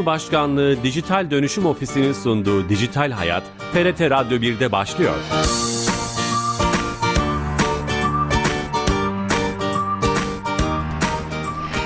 Cumhurbaşkanlığı 0.00 0.82
Dijital 0.82 1.30
Dönüşüm 1.30 1.66
Ofisi'nin 1.66 2.12
sunduğu 2.12 2.68
Dijital 2.68 3.10
Hayat, 3.10 3.42
TRT 3.72 4.00
Radyo 4.00 4.38
1'de 4.38 4.72
başlıyor. 4.72 5.14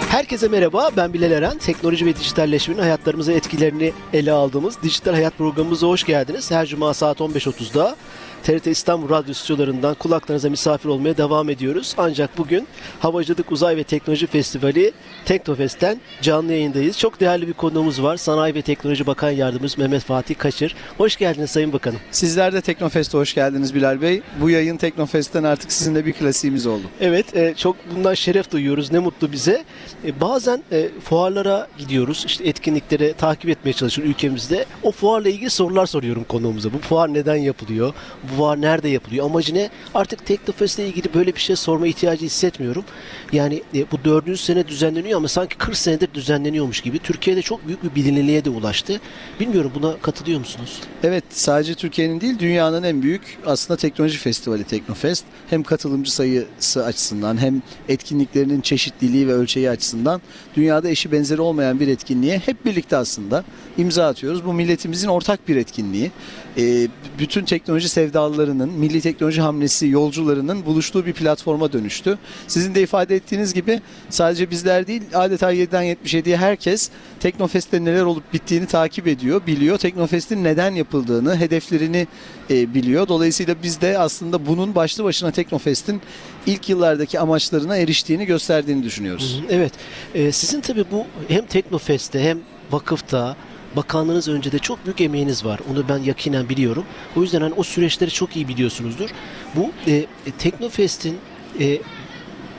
Herkese 0.08 0.48
merhaba, 0.48 0.90
ben 0.96 1.12
Bilal 1.12 1.30
Eren. 1.30 1.58
Teknoloji 1.58 2.06
ve 2.06 2.16
dijitalleşmenin 2.16 2.80
hayatlarımıza 2.80 3.32
etkilerini 3.32 3.92
ele 4.12 4.32
aldığımız 4.32 4.82
Dijital 4.82 5.12
Hayat 5.12 5.38
programımıza 5.38 5.86
hoş 5.86 6.04
geldiniz. 6.04 6.50
Her 6.50 6.66
cuma 6.66 6.94
saat 6.94 7.20
15.30'da 7.20 7.96
TRT 8.44 8.66
İstanbul 8.66 9.08
Radyo 9.08 9.34
stüdyolarından 9.34 9.94
kulaklarınıza 9.94 10.50
misafir 10.50 10.88
olmaya 10.88 11.16
devam 11.16 11.50
ediyoruz. 11.50 11.94
Ancak 11.98 12.38
bugün 12.38 12.66
Havacılık 13.00 13.52
Uzay 13.52 13.76
ve 13.76 13.84
Teknoloji 13.84 14.26
Festivali 14.26 14.92
Teknofest'ten 15.24 16.00
canlı 16.22 16.52
yayındayız. 16.52 16.98
Çok 16.98 17.20
değerli 17.20 17.48
bir 17.48 17.52
konuğumuz 17.52 18.02
var. 18.02 18.16
Sanayi 18.16 18.54
ve 18.54 18.62
Teknoloji 18.62 19.06
Bakan 19.06 19.30
Yardımcımız 19.30 19.78
Mehmet 19.78 20.02
Fatih 20.02 20.38
Kaçır. 20.38 20.74
Hoş 20.98 21.16
geldiniz 21.16 21.50
Sayın 21.50 21.72
Bakanım. 21.72 22.00
Sizler 22.10 22.52
de 22.52 22.60
Teknofest'e 22.60 23.18
hoş 23.18 23.34
geldiniz 23.34 23.74
Bilal 23.74 24.00
Bey. 24.00 24.22
Bu 24.40 24.50
yayın 24.50 24.76
Teknofest'ten 24.76 25.44
artık 25.44 25.72
sizinle 25.72 26.06
bir 26.06 26.12
klasiğimiz 26.12 26.66
oldu. 26.66 26.82
Evet, 27.00 27.36
e, 27.36 27.54
çok 27.56 27.76
bundan 27.94 28.14
şeref 28.14 28.50
duyuyoruz. 28.50 28.92
Ne 28.92 28.98
mutlu 28.98 29.32
bize. 29.32 29.64
E, 30.04 30.20
bazen 30.20 30.62
e, 30.72 30.88
fuarlara 31.04 31.68
gidiyoruz. 31.78 32.24
İşte 32.26 32.48
etkinlikleri 32.48 33.14
takip 33.18 33.50
etmeye 33.50 33.72
çalışıyoruz 33.72 34.14
ülkemizde. 34.14 34.64
O 34.82 34.92
fuarla 34.92 35.28
ilgili 35.28 35.50
sorular 35.50 35.86
soruyorum 35.86 36.24
konuğumuza. 36.24 36.72
Bu 36.72 36.78
fuar 36.78 37.14
neden 37.14 37.36
yapılıyor? 37.36 37.94
Bu 38.32 38.33
fuar 38.36 38.60
nerede 38.60 38.88
yapılıyor? 38.88 39.26
Amacı 39.26 39.54
ne? 39.54 39.70
Artık 39.94 40.26
Teknofest'le 40.26 40.78
ilgili 40.78 41.14
böyle 41.14 41.34
bir 41.34 41.40
şey 41.40 41.56
sorma 41.56 41.86
ihtiyacı 41.86 42.26
hissetmiyorum. 42.26 42.84
Yani 43.32 43.62
e, 43.74 43.90
bu 43.90 44.04
dördüncü 44.04 44.38
sene 44.38 44.68
düzenleniyor 44.68 45.16
ama 45.16 45.28
sanki 45.28 45.56
40 45.56 45.76
senedir 45.76 46.14
düzenleniyormuş 46.14 46.80
gibi. 46.80 46.98
Türkiye'de 46.98 47.42
çok 47.42 47.66
büyük 47.66 47.84
bir 47.84 47.94
bilinirliğe 47.94 48.44
de 48.44 48.50
ulaştı. 48.50 49.00
Bilmiyorum 49.40 49.72
buna 49.74 49.96
katılıyor 49.96 50.38
musunuz? 50.38 50.80
Evet 51.02 51.24
sadece 51.30 51.74
Türkiye'nin 51.74 52.20
değil 52.20 52.38
dünyanın 52.38 52.82
en 52.82 53.02
büyük 53.02 53.38
aslında 53.46 53.76
teknoloji 53.76 54.18
festivali 54.18 54.64
Teknofest. 54.64 55.24
Hem 55.50 55.62
katılımcı 55.62 56.14
sayısı 56.14 56.84
açısından 56.84 57.40
hem 57.40 57.62
etkinliklerinin 57.88 58.60
çeşitliliği 58.60 59.28
ve 59.28 59.32
ölçeği 59.32 59.70
açısından 59.70 60.20
dünyada 60.56 60.88
eşi 60.88 61.12
benzeri 61.12 61.40
olmayan 61.40 61.80
bir 61.80 61.88
etkinliğe 61.88 62.38
hep 62.38 62.64
birlikte 62.64 62.96
aslında 62.96 63.44
imza 63.78 64.06
atıyoruz. 64.06 64.44
Bu 64.44 64.52
milletimizin 64.52 65.08
ortak 65.08 65.48
bir 65.48 65.56
etkinliği. 65.56 66.10
Ee, 66.58 66.88
bütün 67.18 67.44
teknoloji 67.44 67.88
sevdalılarının, 67.88 68.70
milli 68.70 69.00
teknoloji 69.00 69.40
hamlesi 69.40 69.88
yolcularının 69.88 70.66
buluştuğu 70.66 71.06
bir 71.06 71.12
platforma 71.12 71.72
dönüştü. 71.72 72.18
Sizin 72.46 72.74
de 72.74 72.82
ifade 72.82 73.16
ettiğiniz 73.16 73.54
gibi 73.54 73.80
sadece 74.10 74.50
bizler 74.50 74.86
değil 74.86 75.02
adeta 75.14 75.54
7'den 75.54 75.84
77'ye 75.84 76.36
herkes 76.36 76.90
Teknofest'te 77.20 77.84
neler 77.84 78.02
olup 78.02 78.32
bittiğini 78.32 78.66
takip 78.66 79.06
ediyor, 79.06 79.46
biliyor. 79.46 79.78
Teknofest'in 79.78 80.44
neden 80.44 80.74
yapıldığını, 80.74 81.36
hedeflerini 81.36 82.06
e, 82.50 82.74
biliyor. 82.74 83.08
Dolayısıyla 83.08 83.54
biz 83.62 83.80
de 83.80 83.98
aslında 83.98 84.46
bunun 84.46 84.74
başlı 84.74 85.04
başına 85.04 85.30
Teknofest'in 85.30 86.00
ilk 86.46 86.68
yıllardaki 86.68 87.20
amaçlarına 87.20 87.76
eriştiğini 87.76 88.26
gösterdiğini 88.26 88.82
düşünüyoruz. 88.84 89.42
Evet. 89.50 89.72
Ee, 90.14 90.32
sizin 90.32 90.60
tabii 90.60 90.84
bu 90.90 91.04
hem 91.28 91.46
Teknofest'te 91.46 92.22
hem 92.22 92.38
vakıfta 92.70 93.36
bakanlığınız 93.76 94.28
önce 94.28 94.52
de 94.52 94.58
çok 94.58 94.84
büyük 94.84 95.00
emeğiniz 95.00 95.44
var. 95.44 95.60
Onu 95.72 95.88
ben 95.88 95.98
yakinen 95.98 96.48
biliyorum. 96.48 96.84
O 97.16 97.22
yüzden 97.22 97.40
hani 97.40 97.54
o 97.54 97.62
süreçleri 97.62 98.10
çok 98.10 98.36
iyi 98.36 98.48
biliyorsunuzdur. 98.48 99.10
Bu 99.56 99.70
e, 99.86 99.92
e, 99.92 100.06
Teknofest'in 100.38 101.18
e, 101.60 101.78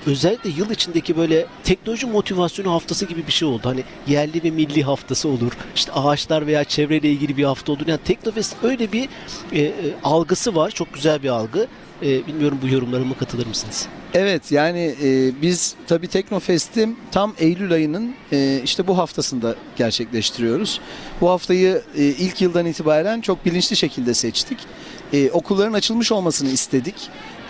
özellikle 0.05 0.49
yıl 0.49 0.69
içindeki 0.69 1.17
böyle 1.17 1.45
teknoloji 1.63 2.05
motivasyonu 2.05 2.71
haftası 2.71 3.05
gibi 3.05 3.27
bir 3.27 3.31
şey 3.31 3.47
oldu. 3.47 3.61
Hani 3.63 3.83
yerli 4.07 4.43
ve 4.43 4.51
milli 4.51 4.83
haftası 4.83 5.29
olur. 5.29 5.51
İşte 5.75 5.91
ağaçlar 5.91 6.47
veya 6.47 6.63
çevreyle 6.63 7.09
ilgili 7.09 7.37
bir 7.37 7.43
hafta 7.43 7.71
olur. 7.71 7.87
Yani 7.87 7.99
Teknofest 8.05 8.55
öyle 8.63 8.91
bir 8.91 9.09
e, 9.51 9.61
e, 9.61 9.73
algısı 10.03 10.55
var. 10.55 10.71
Çok 10.71 10.93
güzel 10.93 11.23
bir 11.23 11.29
algı. 11.29 11.67
E, 12.01 12.27
bilmiyorum 12.27 12.59
bu 12.61 12.67
yorumlarıma 12.67 13.17
katılır 13.17 13.47
mısınız? 13.47 13.87
Evet 14.13 14.51
yani 14.51 14.95
e, 15.03 15.41
biz 15.41 15.75
tabii 15.87 16.07
Teknofest'i 16.07 16.89
tam 17.11 17.33
Eylül 17.39 17.73
ayının 17.73 18.15
e, 18.31 18.61
işte 18.63 18.87
bu 18.87 18.97
haftasında 18.97 19.55
gerçekleştiriyoruz. 19.75 20.79
Bu 21.21 21.29
haftayı 21.29 21.81
e, 21.97 22.03
ilk 22.03 22.41
yıldan 22.41 22.65
itibaren 22.65 23.21
çok 23.21 23.45
bilinçli 23.45 23.75
şekilde 23.75 24.13
seçtik. 24.13 24.57
E, 25.15 25.31
okulların 25.31 25.73
açılmış 25.73 26.11
olmasını 26.11 26.49
istedik. 26.49 26.95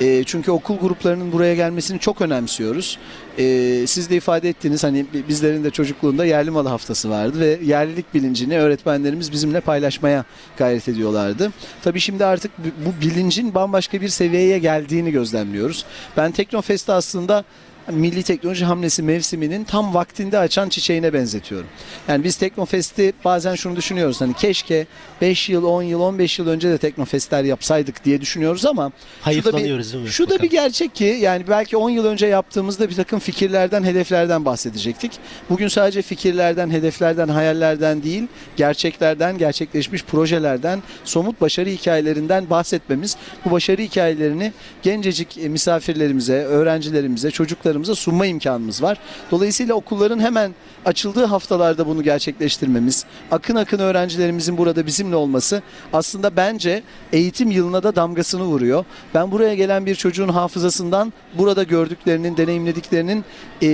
E, 0.01 0.23
çünkü 0.23 0.51
okul 0.51 0.77
gruplarının 0.77 1.31
buraya 1.31 1.55
gelmesini 1.55 1.99
çok 1.99 2.21
önemsiyoruz. 2.21 2.97
E, 3.37 3.43
siz 3.87 4.09
de 4.09 4.15
ifade 4.15 4.49
ettiniz 4.49 4.83
hani 4.83 5.05
bi- 5.13 5.27
bizlerin 5.27 5.63
de 5.63 5.69
çocukluğunda 5.69 6.25
yerli 6.25 6.51
malı 6.51 6.69
haftası 6.69 7.09
vardı 7.09 7.39
ve 7.39 7.59
yerlilik 7.63 8.13
bilincini 8.13 8.59
öğretmenlerimiz 8.59 9.31
bizimle 9.31 9.59
paylaşmaya 9.61 10.25
gayret 10.57 10.87
ediyorlardı. 10.89 11.51
Tabii 11.83 11.99
şimdi 11.99 12.25
artık 12.25 12.51
bu 12.57 13.01
bilincin 13.01 13.53
bambaşka 13.55 14.01
bir 14.01 14.09
seviyeye 14.09 14.59
geldiğini 14.59 15.11
gözlemliyoruz. 15.11 15.85
Ben 16.17 16.31
Teknofest'i 16.31 16.91
aslında 16.91 17.43
Milli 17.91 18.23
Teknoloji 18.23 18.65
Hamlesi 18.65 19.03
mevsiminin 19.03 19.63
tam 19.63 19.93
vaktinde 19.93 20.39
açan 20.39 20.69
çiçeğine 20.69 21.13
benzetiyorum. 21.13 21.67
Yani 22.07 22.23
biz 22.23 22.35
Teknofest'i 22.35 23.13
bazen 23.25 23.55
şunu 23.55 23.75
düşünüyoruz 23.75 24.21
hani 24.21 24.33
keşke 24.33 24.87
5 25.21 25.49
yıl, 25.49 25.63
10 25.63 25.83
yıl, 25.83 26.01
15 26.01 26.39
yıl 26.39 26.47
önce 26.47 26.69
de 26.69 26.77
Teknofestler 26.77 27.43
yapsaydık 27.43 28.05
diye 28.05 28.21
düşünüyoruz 28.21 28.65
ama 28.65 28.91
şu 29.23 29.31
değil 29.31 29.43
da 29.43 29.51
mi? 29.51 29.63
bir, 30.05 30.09
şu 30.09 30.29
da 30.29 30.41
bir 30.41 30.49
gerçek 30.49 30.95
ki 30.95 31.17
yani 31.21 31.43
belki 31.47 31.77
10 31.77 31.89
yıl 31.89 32.05
önce 32.05 32.27
yaptığımızda 32.27 32.89
bir 32.89 32.95
takım 32.95 33.19
fikirlerden, 33.19 33.83
hedeflerden 33.83 34.45
bahsedecektik. 34.45 35.11
Bugün 35.49 35.67
sadece 35.67 36.01
fikirlerden, 36.01 36.69
hedeflerden, 36.69 37.27
hayallerden 37.27 38.03
değil, 38.03 38.23
gerçeklerden, 38.55 39.37
gerçekleşmiş 39.37 40.03
projelerden, 40.03 40.83
somut 41.03 41.41
başarı 41.41 41.69
hikayelerinden 41.69 42.49
bahsetmemiz, 42.49 43.17
bu 43.45 43.51
başarı 43.51 43.81
hikayelerini 43.81 44.53
gencecik 44.83 45.37
misafirlerimize, 45.37 46.33
öğrencilerimize, 46.33 47.31
çocuklarımıza 47.31 47.74
sunma 47.83 48.25
imkanımız 48.25 48.83
var. 48.83 48.97
Dolayısıyla 49.31 49.75
okulların 49.75 50.19
hemen 50.19 50.55
açıldığı 50.85 51.25
haftalarda 51.25 51.87
bunu 51.87 52.03
gerçekleştirmemiz, 52.03 53.05
akın 53.31 53.55
akın 53.55 53.79
öğrencilerimizin 53.79 54.57
burada 54.57 54.85
bizimle 54.85 55.15
olması 55.15 55.61
aslında 55.93 56.35
bence 56.35 56.83
eğitim 57.13 57.51
yılına 57.51 57.83
da 57.83 57.95
damgasını 57.95 58.43
vuruyor. 58.43 58.85
Ben 59.13 59.31
buraya 59.31 59.55
gelen 59.55 59.85
bir 59.85 59.95
çocuğun 59.95 60.29
hafızasından 60.29 61.13
burada 61.37 61.63
gördüklerinin, 61.63 62.37
deneyimlediklerinin 62.37 63.25
e, 63.61 63.67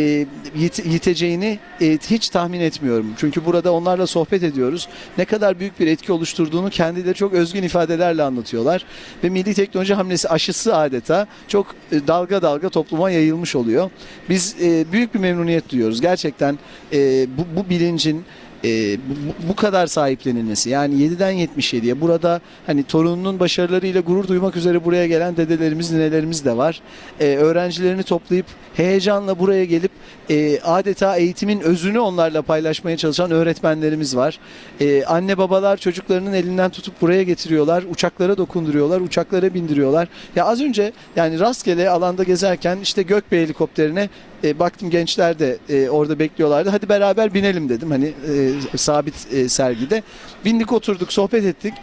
yit- 0.56 0.86
yiteceğini 0.86 1.60
e, 1.82 1.98
hiç 1.98 2.30
tahmin 2.30 2.60
etmiyorum. 2.60 3.14
Çünkü 3.18 3.46
burada 3.46 3.74
onlarla 3.74 4.08
sohbet 4.08 4.44
ediyoruz. 4.44 4.88
Ne 5.18 5.26
kadar 5.26 5.60
büyük 5.60 5.80
bir 5.80 5.88
etki 5.88 6.12
oluşturduğunu 6.12 6.70
kendileri 6.70 7.14
çok 7.14 7.34
özgün 7.34 7.64
ifadelerle 7.64 8.24
anlatıyorlar. 8.24 8.86
Ve 9.24 9.30
Milli 9.30 9.54
Teknoloji 9.54 9.94
Hamlesi 9.94 10.30
aşısı 10.30 10.76
adeta 10.76 11.28
çok 11.48 11.76
e, 11.92 12.08
dalga 12.08 12.42
dalga 12.42 12.70
topluma 12.70 13.12
yayılmış 13.12 13.56
oluyor. 13.56 13.91
Biz 14.30 14.56
e, 14.62 14.92
büyük 14.92 15.14
bir 15.14 15.20
memnuniyet 15.20 15.72
duyuyoruz. 15.72 16.02
Gerçekten 16.02 16.60
e, 16.94 17.28
bu, 17.38 17.46
bu 17.56 17.70
bilincin 17.70 18.26
e, 18.64 18.98
bu, 18.98 19.50
bu 19.50 19.56
kadar 19.56 19.88
sahiplenilmesi 19.88 20.70
yani 20.70 20.96
7'den 20.96 21.34
77'ye 21.34 22.02
burada 22.02 22.42
hani 22.66 22.84
torununun 22.84 23.40
başarılarıyla 23.40 24.02
gurur 24.02 24.28
duymak 24.28 24.56
üzere 24.58 24.86
buraya 24.86 25.08
gelen 25.08 25.38
dedelerimiz 25.38 25.92
ninelerimiz 25.92 26.46
de 26.46 26.58
var. 26.58 26.82
E, 27.20 27.36
öğrencilerini 27.36 28.04
toplayıp 28.04 28.46
heyecanla 28.74 29.40
buraya 29.40 29.66
gelip 29.66 29.92
e, 30.30 30.60
adeta 30.60 31.18
eğitimin 31.18 31.60
özünü 31.60 32.00
onlarla 32.00 32.42
paylaşmaya 32.42 32.98
çalışan 32.98 33.32
öğretmenlerimiz 33.32 34.16
var. 34.16 34.40
E, 34.80 35.04
anne 35.06 35.38
babalar 35.38 35.78
çocuklarının 35.78 36.34
elinden 36.34 36.70
tutup 36.70 37.02
buraya 37.02 37.24
getiriyorlar. 37.24 37.84
Uçaklara 37.92 38.38
dokunduruyorlar, 38.38 39.02
uçaklara 39.02 39.54
bindiriyorlar. 39.54 40.08
Ya 40.36 40.46
az 40.46 40.62
önce 40.62 40.92
yani 41.16 41.40
rastgele 41.40 41.90
alanda 41.90 42.24
gezerken 42.24 42.78
işte 42.84 43.02
Gökbey 43.04 43.44
helikopterine 43.44 44.10
e, 44.44 44.60
baktım 44.60 44.90
gençler 44.90 45.40
de 45.40 45.58
e, 45.70 45.90
orada 45.90 46.20
bekliyorlardı. 46.20 46.70
Hadi 46.70 46.90
beraber 46.90 47.34
binelim 47.34 47.70
dedim 47.70 47.92
hani 47.92 48.06
e, 48.06 48.51
sabit 48.76 49.14
e, 49.32 49.50
sergide. 49.50 50.04
Bindik 50.46 50.72
oturduk 50.72 51.14
sohbet 51.14 51.46
ettik. 51.46 51.74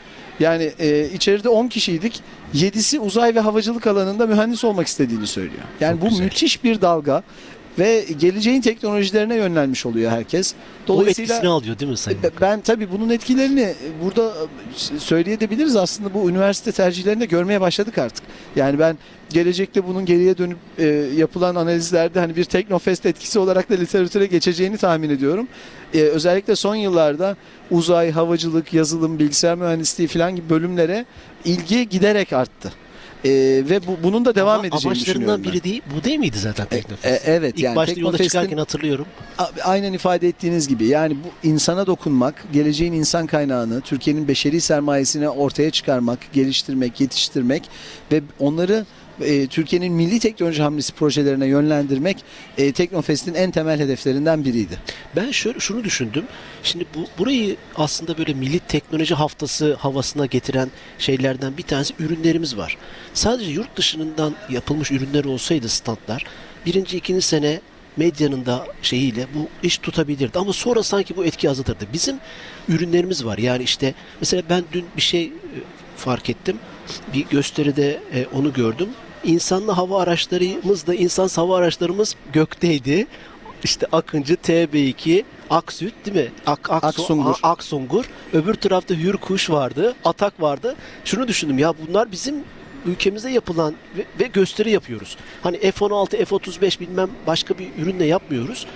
Yani 0.40 0.72
e, 0.78 1.08
içeride 1.14 1.48
10 1.48 1.68
kişiydik. 1.68 2.20
7'si 2.54 2.98
uzay 2.98 3.34
ve 3.34 3.40
havacılık 3.40 3.86
alanında 3.86 4.26
mühendis 4.26 4.64
olmak 4.64 4.86
istediğini 4.86 5.26
söylüyor. 5.26 5.62
Yani 5.80 5.92
Çok 5.92 6.02
bu 6.02 6.08
güzel. 6.08 6.24
müthiş 6.24 6.64
bir 6.64 6.80
dalga 6.80 7.22
ve 7.78 8.04
geleceğin 8.18 8.60
teknolojilerine 8.60 9.36
yönlenmiş 9.36 9.86
oluyor 9.86 10.10
herkes. 10.10 10.54
O 10.88 11.02
etkisini 11.06 11.48
alıyor 11.48 11.78
değil 11.78 11.90
mi 11.90 11.96
Sayın 11.96 12.22
Bakan? 12.22 12.38
Ben 12.40 12.60
tabii 12.60 12.90
bunun 12.92 13.10
etkilerini 13.10 13.74
burada 14.04 14.32
söyleyebiliriz. 14.98 15.76
Aslında 15.76 16.14
bu 16.14 16.30
üniversite 16.30 16.72
tercihlerinde 16.72 17.26
görmeye 17.26 17.60
başladık 17.60 17.98
artık. 17.98 18.24
Yani 18.56 18.78
ben 18.78 18.98
gelecekte 19.30 19.86
bunun 19.86 20.04
geriye 20.04 20.38
dönüp 20.38 20.58
e, 20.78 20.86
yapılan 21.16 21.54
analizlerde 21.54 22.20
hani 22.20 22.36
bir 22.36 22.44
Teknofest 22.44 23.06
etkisi 23.06 23.38
olarak 23.38 23.70
da 23.70 23.74
literatüre 23.74 24.26
geçeceğini 24.26 24.76
tahmin 24.76 25.10
ediyorum. 25.10 25.48
E, 25.94 26.00
özellikle 26.00 26.56
son 26.56 26.74
yıllarda 26.74 27.36
uzay, 27.70 28.10
havacılık, 28.10 28.74
yazılım, 28.74 29.18
bilgisayar 29.18 29.54
mühendisliği 29.54 30.08
falan 30.08 30.36
gibi 30.36 30.50
bölümlere 30.50 31.04
ilgi 31.44 31.88
giderek 31.88 32.32
arttı. 32.32 32.72
E, 33.24 33.30
ve 33.70 33.86
bu, 33.86 33.98
bunun 34.02 34.24
da 34.24 34.34
devam 34.34 34.58
Ama 34.58 34.66
edeceğini 34.66 34.98
düşünüyorum 34.98 35.44
ben. 35.44 35.52
biri 35.52 35.64
değil. 35.64 35.82
Bu 35.96 36.04
değil 36.04 36.18
miydi 36.18 36.38
zaten 36.38 36.66
Teknofest? 36.66 37.06
E, 37.06 37.20
evet 37.24 37.54
İlk 37.56 37.62
yani 37.62 37.76
başta 37.76 38.00
yola 38.00 38.18
çıkarken 38.18 38.58
hatırlıyorum. 38.58 39.06
Aynen 39.64 39.92
ifade 39.92 40.28
ettiğiniz 40.28 40.68
gibi 40.68 40.86
yani 40.86 41.16
bu 41.24 41.48
insana 41.48 41.86
dokunmak, 41.86 42.44
geleceğin 42.52 42.92
insan 42.92 43.26
kaynağını, 43.26 43.80
Türkiye'nin 43.80 44.28
beşeri 44.28 44.60
sermayesini 44.60 45.28
ortaya 45.28 45.70
çıkarmak, 45.70 46.18
geliştirmek, 46.32 47.00
yetiştirmek 47.00 47.62
ve 48.12 48.22
onları 48.38 48.86
e, 49.20 49.46
Türkiye'nin 49.46 49.92
milli 49.92 50.18
teknoloji 50.18 50.62
hamlesi 50.62 50.92
projelerine 50.92 51.46
yönlendirmek 51.46 52.16
e, 52.58 52.72
Teknofest'in 52.72 53.34
en 53.34 53.50
temel 53.50 53.80
hedeflerinden 53.80 54.44
biriydi. 54.44 54.78
Ben 55.16 55.30
şöyle 55.30 55.58
şunu 55.58 55.84
düşündüm. 55.84 56.24
Şimdi 56.62 56.86
bu 56.94 57.06
burayı 57.18 57.56
aslında 57.76 58.18
böyle 58.18 58.34
milli 58.34 58.58
teknoloji 58.58 59.14
haftası 59.14 59.74
havasına 59.74 60.26
getiren 60.26 60.70
şeylerden 60.98 61.56
bir 61.56 61.62
tanesi 61.62 61.94
ürünlerimiz 61.98 62.56
var. 62.56 62.76
Sadece 63.14 63.50
yurt 63.50 63.76
dışından 63.76 64.34
yapılmış 64.50 64.90
ürünler 64.90 65.24
olsaydı 65.24 65.68
standlar 65.68 66.24
birinci 66.66 66.96
ikinci 66.96 67.22
sene 67.22 67.60
medyanın 67.96 68.46
da 68.46 68.66
şeyiyle 68.82 69.26
bu 69.34 69.48
iş 69.62 69.78
tutabilirdi. 69.78 70.38
Ama 70.38 70.52
sonra 70.52 70.82
sanki 70.82 71.16
bu 71.16 71.24
etki 71.24 71.50
azaltırdı. 71.50 71.86
Bizim 71.92 72.16
ürünlerimiz 72.68 73.24
var. 73.24 73.38
Yani 73.38 73.62
işte 73.62 73.94
mesela 74.20 74.42
ben 74.50 74.64
dün 74.72 74.84
bir 74.96 75.02
şey 75.02 75.24
e, 75.24 75.30
fark 75.96 76.30
ettim. 76.30 76.58
Bir 77.14 77.26
gösteride 77.26 78.00
e, 78.14 78.26
onu 78.26 78.52
gördüm. 78.52 78.88
İnsanlı 79.24 79.72
hava 79.72 80.02
araçlarımız 80.02 80.86
da 80.86 80.94
insansız 80.94 81.38
hava 81.38 81.56
araçlarımız 81.56 82.14
gökteydi. 82.32 83.06
İşte 83.64 83.86
Akıncı 83.92 84.34
TB2 84.34 85.24
Aksüt 85.50 85.94
değil 86.06 86.16
mi? 86.16 86.32
Ak, 86.46 86.60
Aksu- 86.70 86.86
Aksungur. 86.86 87.34
A- 87.42 87.50
Aksungur. 87.50 88.04
Öbür 88.32 88.54
tarafta 88.54 88.94
Hürkuş 88.94 89.50
vardı. 89.50 89.94
Atak 90.04 90.42
vardı. 90.42 90.76
Şunu 91.04 91.28
düşündüm 91.28 91.58
ya 91.58 91.74
bunlar 91.86 92.12
bizim 92.12 92.34
ülkemizde 92.86 93.30
yapılan 93.30 93.74
ve, 93.96 94.04
ve 94.20 94.26
gösteri 94.26 94.70
yapıyoruz. 94.70 95.16
Hani 95.42 95.58
F-16, 95.58 96.24
F-35 96.24 96.80
bilmem 96.80 97.10
başka 97.26 97.58
bir 97.58 97.68
ürünle 97.78 98.04
yapmıyoruz. 98.04 98.66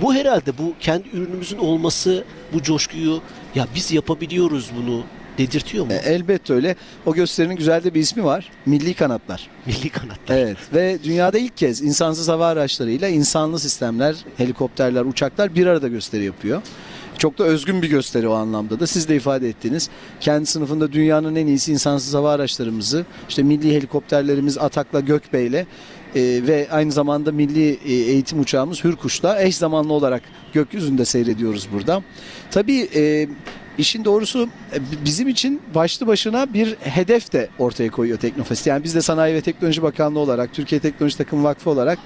Bu 0.00 0.14
herhalde 0.14 0.58
bu 0.58 0.74
kendi 0.80 1.08
ürünümüzün 1.12 1.58
olması 1.58 2.24
bu 2.52 2.62
coşkuyu 2.62 3.20
ya 3.54 3.66
biz 3.74 3.92
yapabiliyoruz 3.92 4.70
bunu 4.76 5.02
dedirtiyor 5.46 5.86
mu? 5.86 5.92
E, 5.92 5.96
elbette 5.96 6.52
öyle. 6.52 6.76
O 7.06 7.14
gösterinin 7.14 7.56
güzel 7.56 7.84
de 7.84 7.94
bir 7.94 8.00
ismi 8.00 8.24
var. 8.24 8.50
Milli 8.66 8.94
Kanatlar. 8.94 9.48
Milli 9.66 9.88
kanatlar. 9.88 10.36
Evet 10.36 10.56
ve 10.74 10.98
dünyada 11.04 11.38
ilk 11.38 11.56
kez 11.56 11.82
insansız 11.82 12.28
hava 12.28 12.46
araçlarıyla 12.46 13.08
insanlı 13.08 13.58
sistemler, 13.58 14.16
helikopterler, 14.36 15.04
uçaklar 15.04 15.54
bir 15.54 15.66
arada 15.66 15.88
gösteri 15.88 16.24
yapıyor. 16.24 16.62
Çok 17.18 17.38
da 17.38 17.44
özgün 17.44 17.82
bir 17.82 17.88
gösteri 17.90 18.28
o 18.28 18.32
anlamda 18.32 18.80
da. 18.80 18.86
Siz 18.86 19.08
de 19.08 19.16
ifade 19.16 19.48
ettiniz. 19.48 19.90
Kendi 20.20 20.46
sınıfında 20.46 20.92
dünyanın 20.92 21.36
en 21.36 21.46
iyisi 21.46 21.72
insansız 21.72 22.14
hava 22.14 22.32
araçlarımızı, 22.32 23.06
işte 23.28 23.42
milli 23.42 23.74
helikopterlerimiz 23.76 24.58
Atak'la 24.58 25.00
Gökbey'le 25.00 25.54
e, 25.54 25.66
ve 26.46 26.68
aynı 26.70 26.92
zamanda 26.92 27.32
milli 27.32 27.78
e, 27.86 27.92
eğitim 27.92 28.40
uçağımız 28.40 28.84
Hürkuş'la 28.84 29.42
eş 29.42 29.56
zamanlı 29.56 29.92
olarak 29.92 30.22
gökyüzünde 30.52 31.04
seyrediyoruz 31.04 31.68
burada. 31.72 32.02
Tabii 32.50 32.88
e, 32.94 33.28
işin 33.78 34.04
doğrusu 34.04 34.48
e, 34.72 35.04
bizim 35.04 35.28
için 35.28 35.62
başlı 35.74 36.06
başına 36.06 36.54
bir 36.54 36.76
hedef 36.80 37.32
de 37.32 37.48
ortaya 37.58 37.90
koyuyor 37.90 38.18
Teknofest. 38.18 38.66
Yani 38.66 38.84
biz 38.84 38.94
de 38.94 39.02
Sanayi 39.02 39.34
ve 39.34 39.40
Teknoloji 39.40 39.82
Bakanlığı 39.82 40.18
olarak, 40.18 40.52
Türkiye 40.52 40.80
Teknoloji 40.80 41.18
Takımı 41.18 41.44
Vakfı 41.44 41.70
olarak 41.70 41.98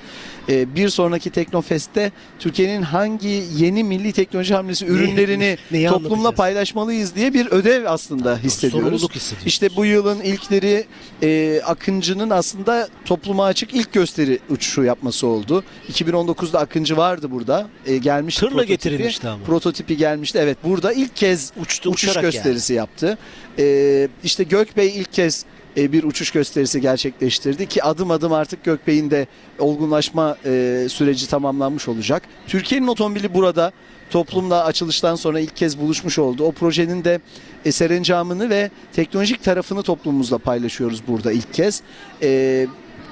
bir 0.49 0.89
sonraki 0.89 1.31
Teknofest'te 1.31 2.13
Türkiye'nin 2.39 2.83
hangi 2.83 3.43
yeni 3.57 3.85
milli 3.85 4.13
teknoloji 4.13 4.55
hamlesi 4.55 4.87
ürünlerini 4.87 5.59
Neyi 5.71 5.89
toplumla 5.89 6.31
paylaşmalıyız 6.31 7.15
diye 7.15 7.35
bir 7.35 7.47
ödev 7.47 7.85
aslında 7.87 8.39
hissediyoruz. 8.39 8.87
Sorumluluk 8.89 9.15
hissediyoruz. 9.15 9.47
İşte 9.47 9.77
bu 9.77 9.85
yılın 9.85 10.21
ilkleri 10.21 10.85
e, 11.23 11.61
Akıncı'nın 11.65 12.31
aslında 12.31 12.89
topluma 13.05 13.45
açık 13.45 13.75
ilk 13.75 13.93
gösteri 13.93 14.39
uçuşu 14.51 14.83
yapması 14.83 15.27
oldu. 15.27 15.65
2019'da 15.93 16.59
Akıncı 16.59 16.97
vardı 16.97 17.31
burada. 17.31 17.69
E, 17.87 17.97
gelmişti 17.97 18.41
Tırla 18.41 18.51
prototipi. 18.51 18.73
getirilmişti 18.73 19.29
ama. 19.29 19.45
Prototipi 19.45 19.97
gelmişti. 19.97 20.39
Evet 20.43 20.59
burada 20.65 20.93
ilk 20.93 21.17
kez 21.17 21.53
Uçtu 21.61 21.91
uçuş 21.91 22.15
gösterisi 22.15 22.75
yaptı. 22.75 23.19
E, 23.59 24.09
işte 24.25 24.45
Gökbey 24.45 24.99
ilk 25.01 25.13
kez 25.13 25.45
bir 25.77 26.05
uçuş 26.05 26.31
gösterisi 26.31 26.81
gerçekleştirdi 26.81 27.67
ki 27.67 27.85
adım 27.85 28.11
adım 28.11 28.33
artık 28.33 28.65
Gökbey'in 28.65 29.11
de 29.11 29.27
olgunlaşma 29.59 30.37
e, 30.45 30.87
süreci 30.91 31.29
tamamlanmış 31.29 31.89
olacak. 31.89 32.23
Türkiye'nin 32.47 32.87
otomobili 32.87 33.35
burada 33.35 33.73
toplumla 34.11 34.65
açılıştan 34.65 35.15
sonra 35.15 35.41
ilk 35.41 35.57
kez 35.57 35.79
buluşmuş 35.79 36.19
oldu. 36.19 36.45
O 36.45 36.53
projenin 36.53 37.05
de 37.05 37.21
e, 37.65 37.73
serencamını 37.73 38.51
ve 38.51 38.71
teknolojik 38.93 39.43
tarafını 39.45 39.83
toplumumuzla 39.83 40.39
paylaşıyoruz 40.39 41.03
burada 41.09 41.33
ilk 41.33 41.55
kez. 41.55 41.83
E, 42.23 42.67